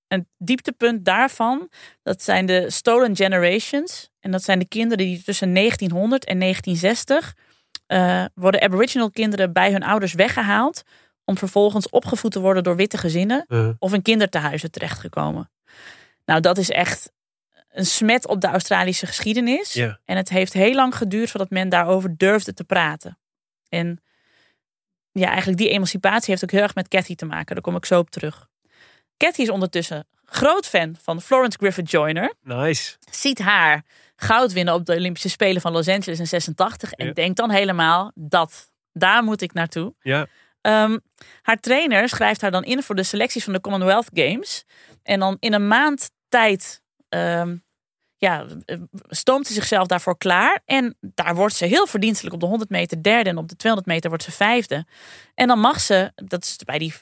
[0.08, 1.70] een dieptepunt daarvan,
[2.04, 4.10] dat zijn de stolen generations.
[4.20, 7.36] En dat zijn de kinderen die tussen 1900 en 1960
[7.88, 10.84] eh, worden Aboriginal kinderen bij hun ouders weggehaald.
[11.26, 13.70] Om vervolgens opgevoed te worden door witte gezinnen Uh.
[13.80, 15.52] of in kindertehuizen terechtgekomen.
[16.26, 17.12] Nou, dat is echt
[17.72, 19.76] een smet op de Australische geschiedenis.
[20.06, 23.18] En het heeft heel lang geduurd voordat men daarover durfde te praten.
[23.70, 24.02] En
[25.12, 27.56] ja, eigenlijk die emancipatie heeft ook heel erg met Cathy te maken.
[27.56, 28.48] Daar kom ik zo op terug.
[29.18, 32.34] Cathy is ondertussen groot fan van Florence Griffith Joyner.
[32.42, 32.96] Nice.
[33.12, 33.84] Ziet haar
[34.18, 36.92] goud winnen op de Olympische Spelen van Los Angeles in 86.
[36.92, 37.14] En Ja.
[37.14, 39.96] denkt dan helemaal dat, daar moet ik naartoe.
[40.00, 40.28] Ja.
[40.62, 40.98] Ehm,
[41.42, 44.64] haar trainer schrijft haar dan in voor de selecties van de Commonwealth Games.
[45.04, 47.58] En dan in een maand tijd ehm,
[48.18, 48.78] ja, eh,
[49.10, 50.62] stoomt ze zichzelf daarvoor klaar.
[50.66, 53.30] En daar wordt ze heel verdienstelijk op de 100 meter derde.
[53.30, 54.86] En op de 200 meter wordt ze vijfde.
[55.34, 56.94] En dan mag ze, dat is bij die,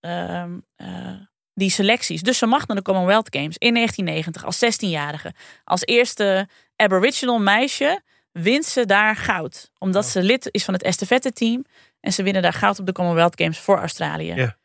[0.00, 1.14] ehm, eh,
[1.58, 2.22] die selecties.
[2.22, 5.34] Dus ze mag naar de Commonwealth Games in 1990 als 16-jarige.
[5.64, 8.02] Als eerste Aboriginal meisje
[8.32, 9.70] wint ze daar goud.
[9.78, 11.64] Omdat ze lid is van het estafette team.
[12.00, 14.34] En ze winnen daar goud op de Commonwealth Games voor Australië.
[14.34, 14.56] Ja.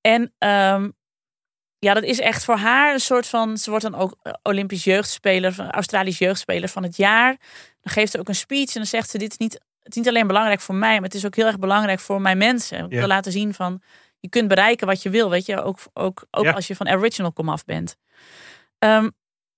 [0.00, 0.90] En ehm,
[1.78, 3.58] Ja, dat is echt voor haar een soort van.
[3.58, 7.36] Ze wordt dan ook eh, Olympisch jeugdspeler, van Australisch jeugdspeler van het jaar.
[7.80, 9.96] Dan geeft ze ook een speech en dan zegt ze: Dit is niet, het is
[9.96, 12.78] niet alleen belangrijk voor mij, maar het is ook heel erg belangrijk voor mijn mensen.
[12.78, 12.88] Ja.
[12.88, 13.82] wil laten zien van
[14.24, 16.52] je kunt bereiken wat je wil, weet je, ook, ook, ook Ja.
[16.52, 17.96] als je van Aboriginal komaf bent.
[18.78, 19.08] Ehm,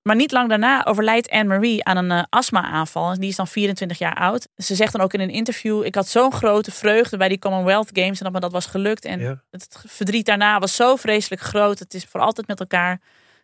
[0.03, 3.11] maar niet lang daarna overlijdt Anne-Marie aan een eh, astma-aanval.
[3.13, 4.49] En Die is dan 24 jaar oud.
[4.57, 7.91] Ze zegt dan ook in een interview: Ik had zo'n grote vreugde bij die Commonwealth
[7.93, 9.05] Games en dat me dat was gelukt.
[9.05, 9.43] En Ja.
[9.51, 11.79] het verdriet daarna was zo vreselijk groot.
[11.79, 13.01] Het is voor altijd met elkaar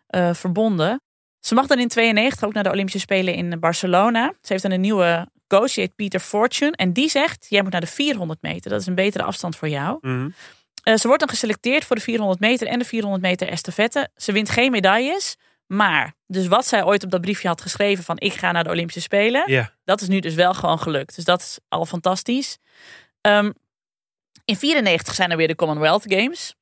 [0.07, 1.01] eh, verbonden.
[1.41, 4.27] Ze mag dan in 92 ook naar de Olympische Spelen in Barcelona.
[4.41, 6.77] Ze heeft dan een nieuwe coach, die heet Peter Fortune.
[6.77, 8.71] En die zegt: Jij moet naar de 400 meter.
[8.71, 9.99] Dat is een betere afstand voor jou.
[10.01, 10.29] Mhm.
[10.83, 14.09] Eh, ze wordt dan geselecteerd voor de 400 meter en de 400 meter estafette.
[14.17, 15.37] Ze wint geen medailles.
[15.67, 18.71] Maar, dus wat zij ooit op dat briefje had geschreven van ik ga naar de
[18.71, 19.71] Olympische Spelen.
[19.85, 21.15] Dat is nu dus wel gewoon gelukt.
[21.15, 22.59] Dus dat is al fantastisch.
[23.21, 23.51] Ehm,
[24.45, 26.55] in 94 zijn er weer de Commonwealth Games.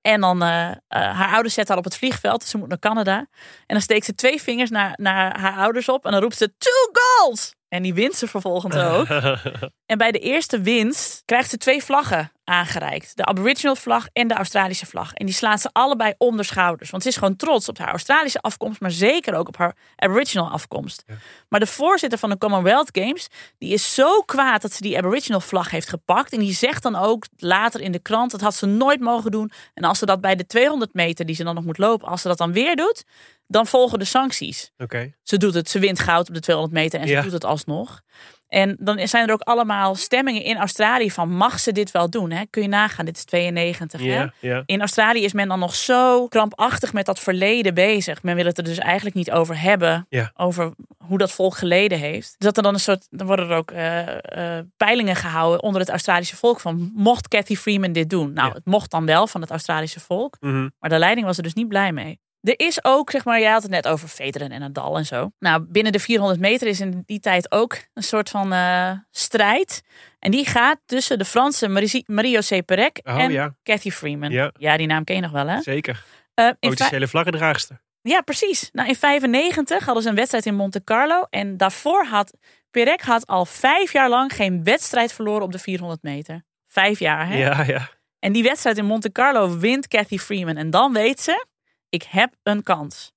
[0.00, 2.40] En dan, eh, haar ouders zetten haar op het vliegveld.
[2.40, 3.16] Dus ze moet naar Canada.
[3.18, 3.26] En
[3.66, 6.04] dan steekt ze twee vingers naar, naar haar ouders op.
[6.04, 7.54] En dan roept ze two goals.
[7.68, 9.06] En die wint ze vervolgens ook.
[9.86, 13.16] En bij de eerste winst krijgt ze twee vlaggen aangereikt.
[13.16, 15.12] De Aboriginal vlag en de Australische vlag.
[15.12, 16.90] En die slaat ze allebei om de schouders.
[16.90, 20.50] Want ze is gewoon trots op haar Australische afkomst, maar zeker ook op haar Aboriginal
[20.50, 21.04] afkomst.
[21.48, 23.28] Maar de voorzitter van de Commonwealth Games,
[23.58, 26.32] die is zo kwaad dat ze die Aboriginal vlag heeft gepakt.
[26.32, 29.50] En die zegt dan ook later in de krant, dat had ze nooit mogen doen.
[29.74, 32.22] En als ze dat bij de 200 meter die ze dan nog moet lopen, als
[32.22, 33.04] ze dat dan weer doet,
[33.46, 34.72] dan volgen de sancties.
[34.78, 35.12] Oké.
[35.22, 37.22] Ze doet het, ze wint goud op de 200 meter en ze Ja.
[37.22, 38.00] doet het alsnog.
[38.48, 42.30] En dan zijn er ook allemaal stemmingen in Australië van mag ze dit wel doen?
[42.30, 42.42] Hè?
[42.50, 44.00] Kun je nagaan, dit is 92.
[44.00, 44.26] Hè?
[44.64, 48.22] In Australië is men dan nog zo krampachtig met dat verleden bezig.
[48.22, 50.06] Men wil het er dus eigenlijk niet over hebben.
[50.34, 50.72] Over
[51.04, 52.34] hoe dat volk geleden heeft.
[52.38, 53.06] Dus dat er dan een soort.
[53.10, 56.60] Dan worden er ook eh, eh, peilingen gehouden onder het Australische volk.
[56.60, 58.32] Van mocht Cathy Freeman dit doen?
[58.32, 60.36] Nou, het mocht dan wel van het Australische volk.
[60.40, 60.68] Mhm.
[60.78, 62.20] Maar de leiding was er dus niet blij mee.
[62.42, 65.30] Er is ook, zeg maar, jij had het net over Federer en Nadal en zo.
[65.38, 69.82] Nou, binnen de 400 meter is in die tijd ook een soort van eh, strijd.
[70.18, 73.54] En die gaat tussen de Franse Marie- Marie-José Perec Oh, en ja.
[73.62, 74.30] Cathy Freeman.
[74.58, 74.76] Ja.
[74.76, 75.60] die naam ken je nog wel, hè?
[75.62, 76.04] Zeker.
[76.34, 77.80] Eh, in vij- Potentiële vlaggedraagster.
[78.02, 78.68] ja, precies.
[78.72, 81.26] Nou, in 95 hadden ze een wedstrijd in Monte Carlo.
[81.30, 82.36] En daarvoor had
[82.70, 86.44] Perec had al vijf jaar lang geen wedstrijd verloren op de 400 meter.
[86.66, 87.36] Vijf jaar, hè?
[87.38, 87.88] Ja, ja.
[88.18, 90.56] En die wedstrijd in Monte Carlo wint Cathy Freeman.
[90.56, 91.46] En dan weet ze,
[91.88, 93.12] ik heb een kans.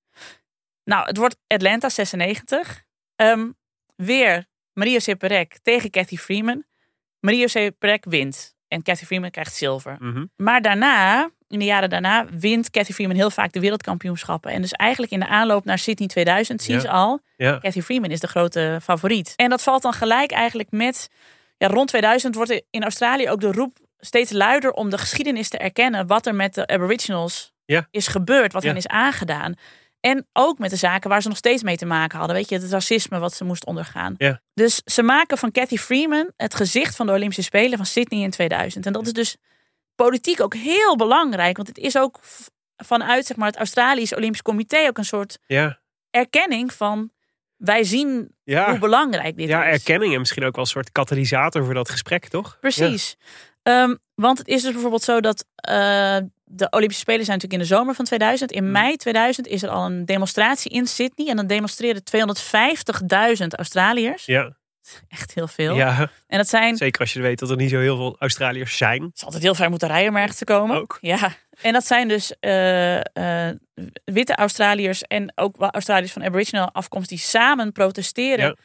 [0.83, 2.83] Nou, het wordt Atlanta 96.
[3.15, 3.49] Ehm,
[3.95, 6.63] weer Maria Perec tegen Cathy Freeman.
[7.19, 8.55] Maria Perec wint.
[8.67, 9.95] En Cathy Freeman krijgt zilver.
[9.99, 10.25] Mhm.
[10.35, 14.51] Maar daarna, in de jaren daarna, wint Cathy Freeman heel vaak de wereldkampioenschappen.
[14.51, 16.89] En dus eigenlijk in de aanloop naar Sydney 2000 zie je Ja.
[16.89, 17.19] al.
[17.37, 17.59] Ja.
[17.59, 19.33] Cathy Freeman is de grote favoriet.
[19.35, 21.09] En dat valt dan gelijk eigenlijk met...
[21.57, 25.57] Ja, rond 2000 wordt in Australië ook de roep steeds luider om de geschiedenis te
[25.57, 26.07] erkennen.
[26.07, 27.87] Wat er met de Aboriginals Ja.
[27.91, 28.67] is gebeurd, wat Ja.
[28.67, 29.53] hen is aangedaan.
[29.99, 32.35] En ook met de zaken waar ze nog steeds mee te maken hadden.
[32.35, 34.15] Weet je, het racisme wat ze moest ondergaan.
[34.17, 34.41] Ja.
[34.53, 38.29] Dus ze maken van Cathy Freeman het gezicht van de Olympische Spelen van Sydney in
[38.31, 38.85] 2000.
[38.85, 39.35] En dat is dus
[39.95, 41.55] politiek ook heel belangrijk.
[41.55, 42.19] Want het is ook
[42.77, 45.79] vanuit zeg maar, het Australisch Olympisch Comité ook een soort Ja.
[46.09, 47.11] erkenning van
[47.57, 48.69] wij zien Ja.
[48.69, 49.73] hoe belangrijk dit Ja, is.
[49.79, 52.57] erkenning en misschien ook wel een soort katalysator voor dat gesprek, toch?
[52.59, 53.17] Precies.
[53.63, 56.17] Ehm, want het is dus bijvoorbeeld zo dat eh,
[56.53, 58.51] de Olympische Spelen zijn natuurlijk in de zomer van 2000.
[58.51, 58.57] Mm.
[58.57, 61.27] In mei 2000 is er al een demonstratie in Sydney.
[61.27, 62.01] En dan demonstreren
[63.41, 64.25] 250.000 Australiërs.
[64.25, 64.59] Ja.
[65.09, 65.75] Echt heel veel.
[65.75, 66.09] Ja.
[66.27, 66.77] En dat zijn...
[66.77, 69.01] Zeker als je weet dat er niet zo heel veel Australiërs zijn.
[69.01, 70.77] Het is altijd heel ver moeten rijden om ergens te komen.
[70.77, 70.97] Ook.
[71.01, 71.31] Ja.
[71.61, 73.55] En dat zijn dus eh, eh,
[74.03, 78.57] witte Australiërs en ook Australiërs van Aboriginal afkomst die samen protesteren.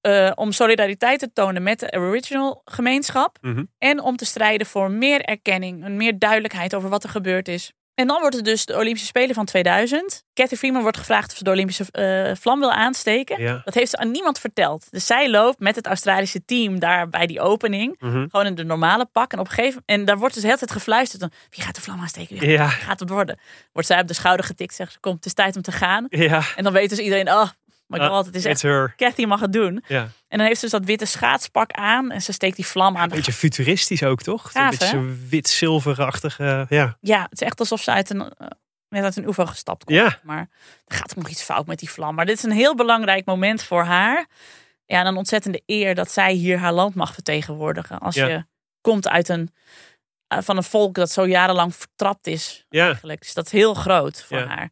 [0.00, 3.38] Eh, om solidariteit te tonen met de Aboriginal gemeenschap.
[3.40, 3.64] Mhm.
[3.78, 7.72] En om te strijden voor meer erkenning en meer duidelijkheid over wat er gebeurd is.
[7.94, 10.24] En dan wordt het dus de Olympische Spelen van 2000.
[10.34, 13.42] Cathy Freeman wordt gevraagd of ze de Olympische eh, vlam wil aansteken.
[13.42, 13.60] Ja.
[13.64, 14.86] Dat heeft ze aan niemand verteld.
[14.90, 17.94] Dus zij loopt met het Australische team daar bij die opening.
[17.98, 18.26] Mhm.
[18.30, 19.32] Gewoon in de normale pak.
[19.32, 21.20] En op een gegeven En daar wordt dus de hele tijd gefluisterd.
[21.20, 22.38] Dan, wie gaat de vlam aansteken?
[22.38, 22.76] Wie gaat, Ja.
[22.76, 23.38] wie gaat het worden?
[23.72, 24.74] Wordt zij op de schouder getikt.
[24.74, 26.06] Zegt ze, kom, het is tijd om te gaan.
[26.08, 26.42] Ja.
[26.56, 27.48] En dan weet dus iedereen, oh
[27.90, 28.62] my Ah, god, het is echt...
[28.62, 28.94] her.
[28.96, 29.84] Cathy mag het doen.
[29.88, 30.00] Ja.
[30.28, 32.10] En dan heeft ze dus dat witte schaatspak aan.
[32.10, 33.08] En ze steekt die vlam aan.
[33.08, 34.50] de Beetje futuristisch ook, toch?
[34.52, 36.66] Gaaf, een beetje wit-zilverachtige.
[36.68, 36.96] ja.
[37.00, 38.46] Ja, het is echt alsof ze uit een, eh,
[38.88, 39.98] net uit een UFO gestapt komt.
[39.98, 40.18] Ja.
[40.22, 40.48] Maar
[40.86, 42.14] er gaat nog iets fout met die vlam.
[42.14, 44.26] Maar dit is een heel belangrijk moment voor haar.
[44.86, 47.98] Ja, en een ontzettende eer dat zij hier haar land mag vertegenwoordigen.
[47.98, 48.26] Als Ja.
[48.26, 48.44] je
[48.80, 49.54] komt uit een,
[50.26, 52.64] eh, van een volk dat zo jarenlang vertrapt is.
[52.68, 52.84] Ja.
[52.86, 53.20] Eigenlijk.
[53.22, 54.46] Dus dat is heel groot voor Ja.
[54.46, 54.70] haar.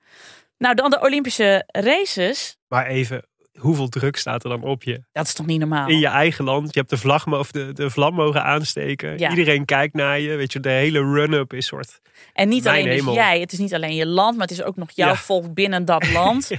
[0.58, 2.56] Nou, dan de Olympische races.
[2.68, 3.26] Maar even,
[3.58, 5.02] hoeveel druk staat er dan op je?
[5.12, 5.88] Dat is toch niet normaal?
[5.88, 6.74] In je eigen land.
[6.74, 9.18] Je hebt de vlag of de, de vlam mogen aansteken.
[9.18, 9.30] Ja.
[9.30, 10.36] Iedereen kijkt naar je.
[10.36, 12.00] Weet je, de hele run-up is soort.
[12.32, 14.76] En niet alleen dus jij, het is niet alleen je land, maar het is ook
[14.76, 15.16] nog jouw Ja.
[15.16, 16.50] volk binnen dat land.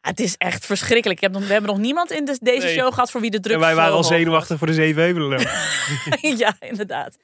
[0.00, 1.20] Het is echt verschrikkelijk.
[1.20, 2.74] Ik heb nog, we hebben nog niemand in de- deze Nee.
[2.76, 4.06] show gehad voor wie de druk En wij waren al was.
[4.08, 5.40] zenuwachtig voor de Zevenhevelen.
[6.38, 7.16] ja, inderdaad.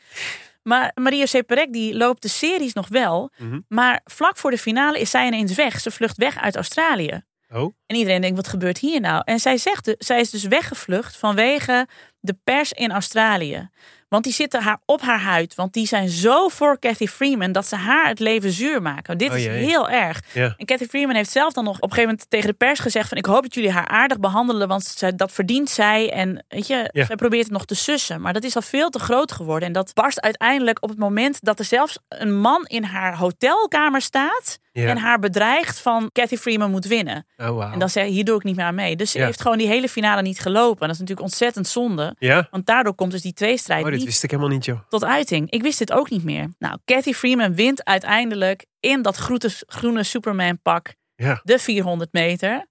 [0.64, 3.30] Maar Maria Seperek die loopt de series nog wel.
[3.36, 3.60] Mhm.
[3.68, 5.80] Maar vlak voor de finale is zij ineens weg.
[5.80, 7.22] Ze vlucht weg uit Australië.
[7.52, 7.74] Oh.
[7.86, 9.22] En iedereen denkt, wat gebeurt hier nou?
[9.24, 11.88] En zij zegt, zij is dus weggevlucht vanwege
[12.20, 13.70] de pers in Australië.
[14.14, 15.54] Want die zitten haar op haar huid.
[15.54, 19.18] Want die zijn zo voor Cathy Freeman dat ze haar het leven zuur maken.
[19.18, 20.22] Dit Oh is heel erg.
[20.32, 20.54] Ja.
[20.56, 23.08] En Cathy Freeman heeft zelf dan nog op een gegeven moment tegen de pers gezegd
[23.08, 26.12] van ik hoop dat jullie haar aardig behandelen, want dat verdient zij.
[26.12, 27.04] En weet je, Ja.
[27.04, 28.20] zij probeert het nog te sussen.
[28.20, 29.66] Maar dat is al veel te groot geworden.
[29.68, 34.00] En dat barst uiteindelijk op het moment dat er zelfs een man in haar hotelkamer
[34.00, 37.26] staat En haar bedreigt van Cathy Freeman moet winnen.
[37.36, 37.72] Oh, wauw.
[37.72, 38.96] En dan zei hier doe ik niet meer aan mee.
[38.96, 40.80] Dus ze heeft gewoon die hele finale niet gelopen.
[40.80, 42.16] En dat is natuurlijk ontzettend zonde.
[42.50, 44.78] Want daardoor komt dus die tweestrijd Oh, dit wist ik helemaal niet, joh.
[44.88, 45.50] tot uiting.
[45.50, 46.48] Ik wist dit ook niet meer.
[46.58, 50.94] Nou, Cathy Freeman wint uiteindelijk in dat groene, groene Superman pak
[51.42, 52.66] de 400 meter.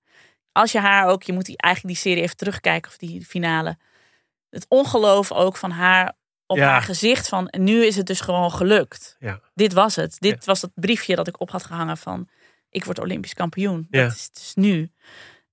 [0.52, 3.78] Als je haar ook, je moet die, eigenlijk die serie even terugkijken of die finale.
[4.50, 6.14] Het ongeloof ook van haar
[6.48, 6.68] op Ja.
[6.70, 9.16] haar gezicht van nu is het dus gewoon gelukt.
[9.20, 9.40] Ja.
[9.54, 10.16] Dit was het.
[10.20, 12.30] Dit was het briefje dat ik op had gehangen van
[12.70, 13.88] ik word Olympisch kampioen.
[13.90, 14.04] Ja.
[14.04, 14.92] Dat is dus nu.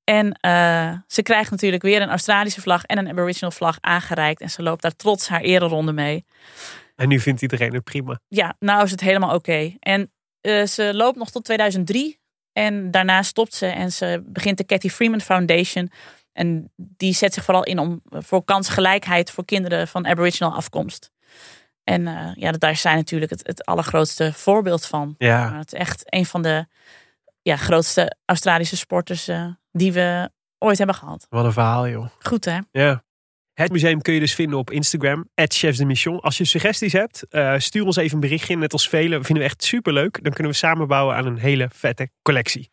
[0.04, 4.40] En eh, ze krijgt natuurlijk weer een Australische vlag en een Aboriginal vlag aangereikt.
[4.40, 6.24] En ze loopt daar trots haar ereronde mee.
[6.96, 8.20] En nu vindt iedereen het prima.
[8.28, 9.74] Ja, nou is het helemaal oké.
[9.78, 12.18] En eh, ze loopt nog tot 2003.
[12.52, 15.90] En daarna stopt ze en ze begint de Cathy Freeman Foundation.
[16.40, 21.10] En die zet zich vooral in om, voor kansgelijkheid voor kinderen van Aboriginal afkomst.
[21.84, 25.14] En eh, ja, daar zijn natuurlijk het, het allergrootste voorbeeld van.
[25.18, 25.56] Ja.
[25.56, 26.66] Het is echt een van de
[27.42, 31.26] ja, grootste Australische sporters eh, die we ooit hebben gehad.
[31.28, 32.06] Wat een verhaal, joh.
[32.18, 32.58] Goed hè?
[32.70, 33.04] Ja.
[33.52, 36.20] Het museum kun je dus vinden op Instagram, Chefs de Mission.
[36.20, 38.56] Als je suggesties hebt, eh, stuur ons even een berichtje.
[38.56, 40.22] Net als velen vinden we echt super leuk.
[40.22, 42.70] Dan kunnen we samen bouwen aan een hele vette collectie.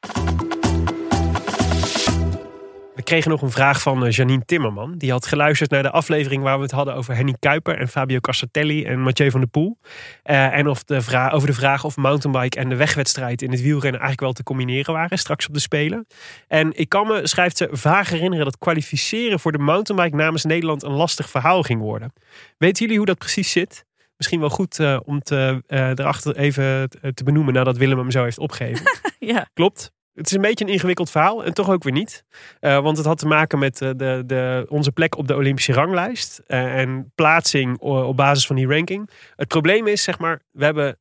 [3.07, 4.97] Kregen nog een vraag van eh, Janine Timmerman.
[4.97, 8.19] Die had geluisterd naar de aflevering waar we het hadden over Henny Kuiper en Fabio
[8.19, 9.77] Cassatelli en Mathieu van der Poel.
[10.23, 13.61] Eh, en of de vraag, over de vraag of mountainbike en de wegwedstrijd in het
[13.61, 16.07] wielrennen eigenlijk wel te combineren waren straks op de Spelen.
[16.47, 20.83] En ik kan me, schrijft ze, vaag herinneren dat kwalificeren voor de mountainbike namens Nederland
[20.83, 22.13] een lastig verhaal ging worden.
[22.57, 23.85] Weten jullie hoe dat precies zit?
[24.17, 28.23] Misschien wel goed eh, om te, erachter even te- te benoemen nadat Willem hem zo
[28.23, 28.85] heeft opgegeven.
[29.19, 29.49] Ja.
[29.53, 29.91] Klopt.
[30.17, 32.23] Het is een beetje een ingewikkeld verhaal en toch ook weer niet.
[32.59, 35.73] Eh, want het had te maken met eh, de, de, onze plek op de Olympische
[35.73, 36.41] ranglijst.
[36.47, 39.09] eh, en plaatsing op basis van die ranking.
[39.35, 40.97] Het probleem is, zeg maar, we hebben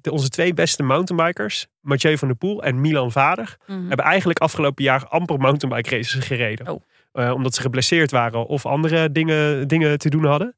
[0.00, 3.86] de, onze twee beste mountainbikers, Mathieu van der Poel en Milan Vader, Mhm.
[3.88, 6.82] hebben eigenlijk afgelopen jaar amper mountainbike races gereden.
[7.12, 10.56] Eh, omdat ze geblesseerd waren of andere dingen, dingen te doen hadden.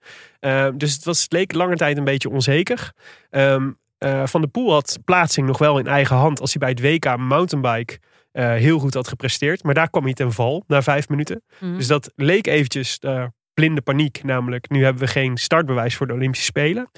[0.79, 2.93] Dus het, was, het leek lange tijd een beetje onzeker.
[3.31, 3.71] Ehm,
[4.07, 7.05] eh, van der Poel had plaatsing nog wel in eigen hand als hij bij het
[7.05, 7.99] WK mountainbike
[8.33, 9.63] eh, heel goed had gepresteerd.
[9.63, 11.43] Maar daar kwam hij ten val na vijf minuten.
[11.61, 11.77] Mhm.
[11.77, 14.23] Dus dat leek eventjes eh, blinde paniek.
[14.23, 16.91] Namelijk, nu hebben we geen startbewijs voor de Olympische Spelen.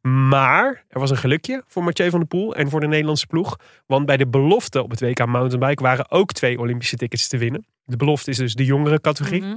[0.00, 3.56] Maar er was een gelukje voor Mathieu van der Poel en voor de Nederlandse ploeg.
[3.86, 7.66] Want bij de belofte op het WK mountainbike waren ook twee Olympische tickets te winnen.
[7.84, 9.42] De belofte is dus de jongere categorie.
[9.42, 9.56] Mhm.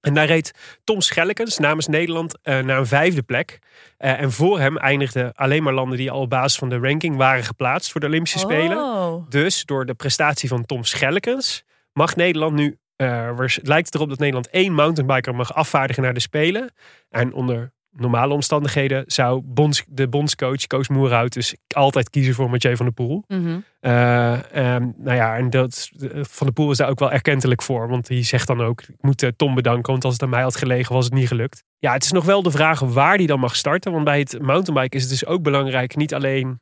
[0.00, 3.58] En daar reed Tom Schellekens namens Nederland eh, naar een vijfde plek.
[3.96, 7.16] Eh, en voor hem eindigden alleen maar landen die al op basis van de ranking
[7.16, 8.76] waren geplaatst voor de Olympische Spelen.
[8.76, 9.30] Oh.
[9.30, 12.78] Dus door de prestatie van Tom Schellekens mag Nederland nu.
[12.96, 16.72] er lijkt het erop dat Nederland één mountainbiker mag afvaardigen naar de Spelen.
[17.10, 22.76] En onder normale omstandigheden zou bonds, de bondscoach, Koos Moerhout, dus altijd kiezen voor Mathieu
[22.76, 23.24] van der Poel.
[23.26, 23.58] Mhm.
[23.80, 27.88] Ehm, nou ja, en dat, eh, Van der Poel is daar ook wel erkentelijk voor.
[27.88, 30.42] Want hij zegt dan ook, ik moet eh, Tom bedanken, want als het aan mij
[30.42, 31.64] had gelegen was het niet gelukt.
[31.78, 33.92] Ja, het is nog wel de vraag waar die dan mag starten.
[33.92, 36.60] Want bij het mountainbike is het dus ook belangrijk, niet alleen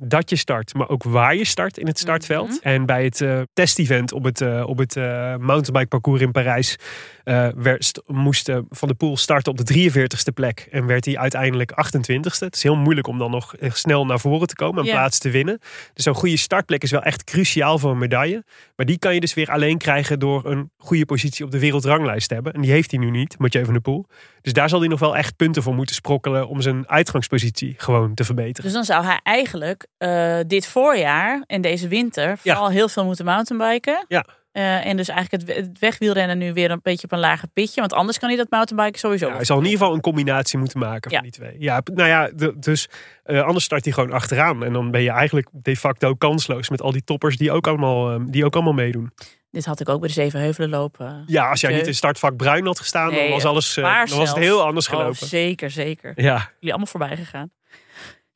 [0.00, 2.60] dat je start, maar ook waar je start in het startveld.
[2.60, 4.94] En bij het eh, testevent op het, op het
[5.40, 6.76] mountainbike parcours in Parijs
[7.24, 10.66] eh, werd, st- moest eh, Van der Poel starten op de 43ste plek.
[10.70, 12.38] En werd hij uiteindelijk 28ste.
[12.38, 14.92] Het is heel moeilijk om dan nog eh, snel naar voren te komen en Ja.
[14.92, 15.58] plaats te winnen.
[15.94, 18.44] Dus zo'n goede startplek is wel echt cruciaal voor een medaille.
[18.76, 22.28] Maar die kan je dus weer alleen krijgen door een goede positie op de wereldranglijst
[22.28, 22.52] te hebben.
[22.52, 24.06] En die heeft hij nu niet, Mathieu van der Poel.
[24.40, 28.14] Dus daar zal hij nog wel echt punten voor moeten sprokkelen om zijn uitgangspositie gewoon
[28.14, 28.62] te verbeteren.
[28.62, 29.86] Dus dan zou hij eigenlijk
[30.46, 34.04] dit voorjaar en deze winter vooral heel veel moeten mountainbiken.
[34.08, 34.24] Ja.
[34.54, 37.80] Eh, en dus eigenlijk het, het wegwielrennen nu weer een beetje op een lager pitje.
[37.80, 39.28] Want anders kan hij dat mountainbiken sowieso.
[39.28, 41.56] Ja, hij zal in ieder geval een combinatie moeten maken van die twee.
[41.58, 42.88] Ja, nou ja, de- dus
[43.24, 44.64] eh, anders start hij gewoon achteraan.
[44.64, 48.10] En dan ben je eigenlijk de facto kansloos met al die toppers die ook allemaal,
[48.12, 49.12] eh, die ook allemaal meedoen.
[49.50, 51.22] Dit had ik ook bij de Zevenheuvelen lopen.
[51.26, 54.18] Ja, als jij niet in startvak bruin had gestaan, dan was, alles, eh, waar dan
[54.18, 55.26] was het heel anders Oh, gelopen.
[55.26, 56.12] zeker, zeker.
[56.14, 56.34] Ja.
[56.34, 57.50] Jullie allemaal voorbij gegaan.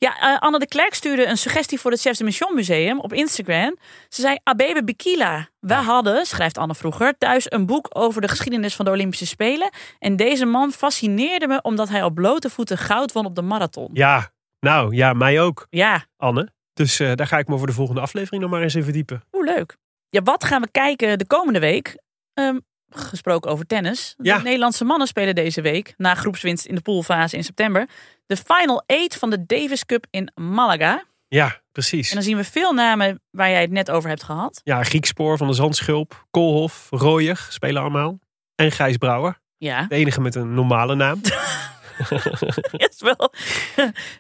[0.01, 3.13] Ja, eh, Anne de Klerk stuurde een suggestie voor het Chefs de Mission Museum op
[3.13, 3.77] Instagram.
[4.09, 5.49] Ze zei, Abebe Bikila.
[5.61, 9.71] We hadden, schrijft Anne vroeger, thuis een boek over de geschiedenis van de Olympische Spelen.
[9.99, 13.91] En deze man fascineerde me omdat hij op blote voeten goud won op de marathon.
[13.93, 14.31] Ja,
[14.61, 16.53] nou ja, mij ook, Ja, Anne.
[16.73, 19.23] Dus eh, daar ga ik me voor de volgende aflevering nog maar eens in verdiepen.
[19.31, 19.77] hoe leuk.
[20.11, 21.99] Ja, wat gaan we kijken de komende week?
[22.35, 22.59] Ehm,
[22.91, 24.15] gesproken over tennis.
[24.19, 24.37] Ja.
[24.37, 27.89] De Nederlandse mannen spelen deze week, na groepswinst in de poolfase in september,
[28.27, 31.05] de Final Eight van de Davis Cup in Malaga.
[31.29, 32.09] Ja, precies.
[32.09, 34.61] En dan zien we veel namen waar jij het net over hebt gehad.
[34.65, 38.19] Ja, Griekspoor van de Zandschulp, Koolhof, Rooijer spelen allemaal.
[38.55, 39.41] En Gijs Brouwer.
[39.57, 39.87] Ja.
[39.89, 41.21] De enige met een normale naam.
[41.23, 43.33] het is wel,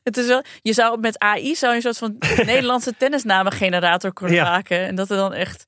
[0.03, 2.17] het is wel, je zou met AI zou je een soort van
[2.47, 4.45] Nederlandse tennisnamengenerator kunnen Ja.
[4.45, 4.87] maken.
[4.87, 5.65] En dat er dan echt,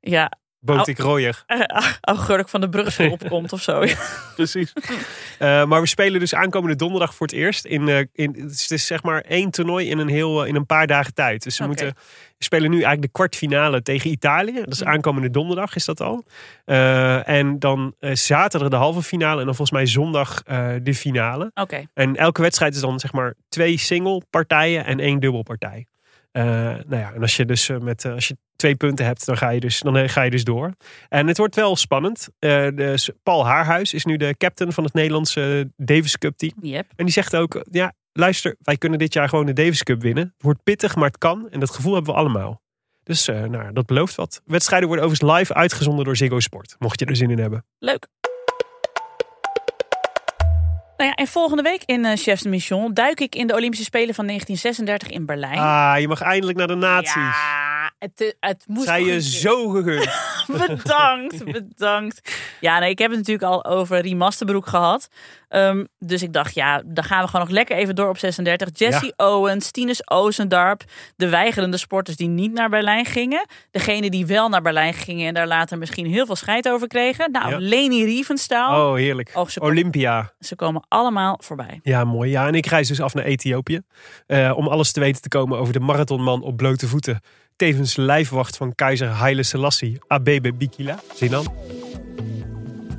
[0.00, 0.32] ja,
[0.66, 0.98] Botik
[1.46, 1.60] eh,
[2.00, 3.84] augurk van de brug opkomt of zo.
[4.34, 4.72] Precies.
[5.38, 7.64] Eh, maar we spelen dus aankomende donderdag voor het eerst.
[7.64, 10.66] In, eh, in, het is- zeg maar één toernooi in een, heel, eh, in een
[10.66, 11.42] paar dagen tijd.
[11.42, 11.94] Dus we moeten,
[12.38, 14.52] spelen nu eigenlijk de kwartfinale tegen Italië.
[14.54, 16.24] Dat is aankomende donderdag is dat al.
[17.24, 19.38] En dan zaterdag de halve finale.
[19.40, 20.42] En dan volgens mij zondag
[20.82, 21.50] de finale.
[21.54, 25.86] Oké, En elke wedstrijd is dan zeg maar twee single partijen en één dubbelpartij.
[26.32, 26.44] Eh
[26.86, 29.60] nou ja, en als je dus met als je twee punten hebt, dan ga je
[29.60, 30.72] dus, dan eh, ga je dus door.
[31.08, 32.28] En het wordt wel spannend.
[32.38, 36.52] Eh, dus Paul Haarhuis is nu de captain van het Nederlandse Davis Cup team.
[36.60, 36.86] Yep.
[36.96, 40.24] En die zegt ook, ja, luister, wij kunnen dit jaar gewoon de Davis Cup winnen.
[40.24, 41.48] Het wordt pittig, maar het kan.
[41.50, 42.64] En dat gevoel hebben we allemaal.
[43.06, 44.42] Dus eh, nou, dat belooft wat.
[44.44, 46.76] Wedstrijden worden overigens live uitgezonden door Ziggo Sport.
[46.78, 47.64] Mocht je er zin in hebben.
[47.78, 48.06] leuk.
[50.96, 53.84] Nou ja, en volgende week in eh, Chefs de Mission duik ik in de Olympische
[53.84, 55.58] Spelen van 1936 in Berlijn.
[55.58, 57.14] Ah, je mag eindelijk naar de nazi's.
[57.14, 60.08] Ja, het, eh, het moest Zij je zo gegund.
[60.76, 62.32] bedankt, bedankt.
[62.60, 65.08] Ja, nee, ik heb het natuurlijk al over Rie Masterbroek gehad.
[65.48, 68.68] Ehm, dus ik dacht, ja, dan gaan we gewoon nog lekker even door op 36.
[68.72, 70.82] Jesse Owens, Tinus Oosendarp,
[71.16, 73.46] de weigerende sporters die niet naar Berlijn gingen.
[73.70, 77.30] Degene die wel naar Berlijn gingen en daar later misschien heel veel scheid over kregen.
[77.30, 77.56] Nou, Ja.
[77.58, 78.88] Leni Riefenstahl.
[78.90, 79.30] Oh, heerlijk.
[79.34, 80.32] Oh, ze, komen, Olympia.
[80.40, 81.80] ze komen allemaal voorbij.
[81.82, 82.30] Ja, mooi.
[82.30, 83.80] Ja, en ik reis dus af naar Ethiopië.
[84.26, 87.20] eh, om alles te weten te komen over de marathonman op blote voeten.
[87.56, 90.98] Tevens lijfwacht van keizer Haile Selassie, Abebe Bikila.
[91.30, 91.46] Dan.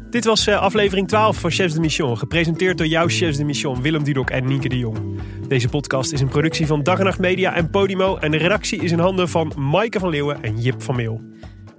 [0.10, 2.18] Dit was eh, aflevering 12 van Chefs de Mission.
[2.18, 5.20] Gepresenteerd door jouw Chefs de Mission, Willem Dudok en Nienke de Jong.
[5.48, 8.18] Deze podcast is een productie van Dag en Nacht Media en Podimo.
[8.18, 11.22] En de redactie is in handen van Maaike van Leeuwen en Jip van Meel.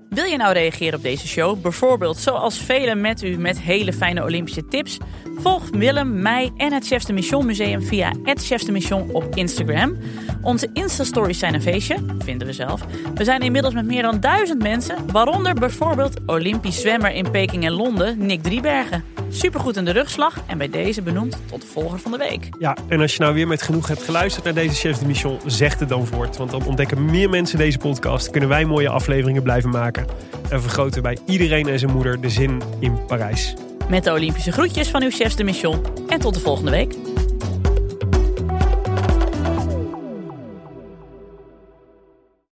[0.08, 1.60] Wil je nou reageren op deze show?
[1.60, 4.98] Bijvoorbeeld zoals velen met u met hele fijne Olympische tips?
[5.40, 9.36] Volg Willem, mij en het Chefs de Mission Museum via het Chefs de Mission op
[9.36, 9.96] Instagram.
[10.42, 12.84] Onze Insta-stories zijn een feestje, vinden we zelf.
[13.14, 17.72] We zijn inmiddels met meer dan duizend mensen, waaronder bijvoorbeeld Olympisch zwemmer in Peking en
[17.72, 19.04] Londen, Nick Driebergen.
[19.28, 22.48] Supergoed in de rugslag en bij deze benoemd tot de volger van de week.
[22.58, 25.38] Ja, en als je nou weer met genoeg hebt geluisterd naar deze Chefs de Mission,
[25.46, 26.36] zeg het dan voort.
[26.36, 30.06] Want dan ontdekken meer mensen deze podcast, kunnen wij mooie afleveringen blijven maken.
[30.50, 33.54] En vergroten bij iedereen en zijn moeder de zin in Parijs.
[33.88, 35.80] Met de Olympische groetjes van uw chef de mission.
[36.08, 36.94] En tot de volgende week.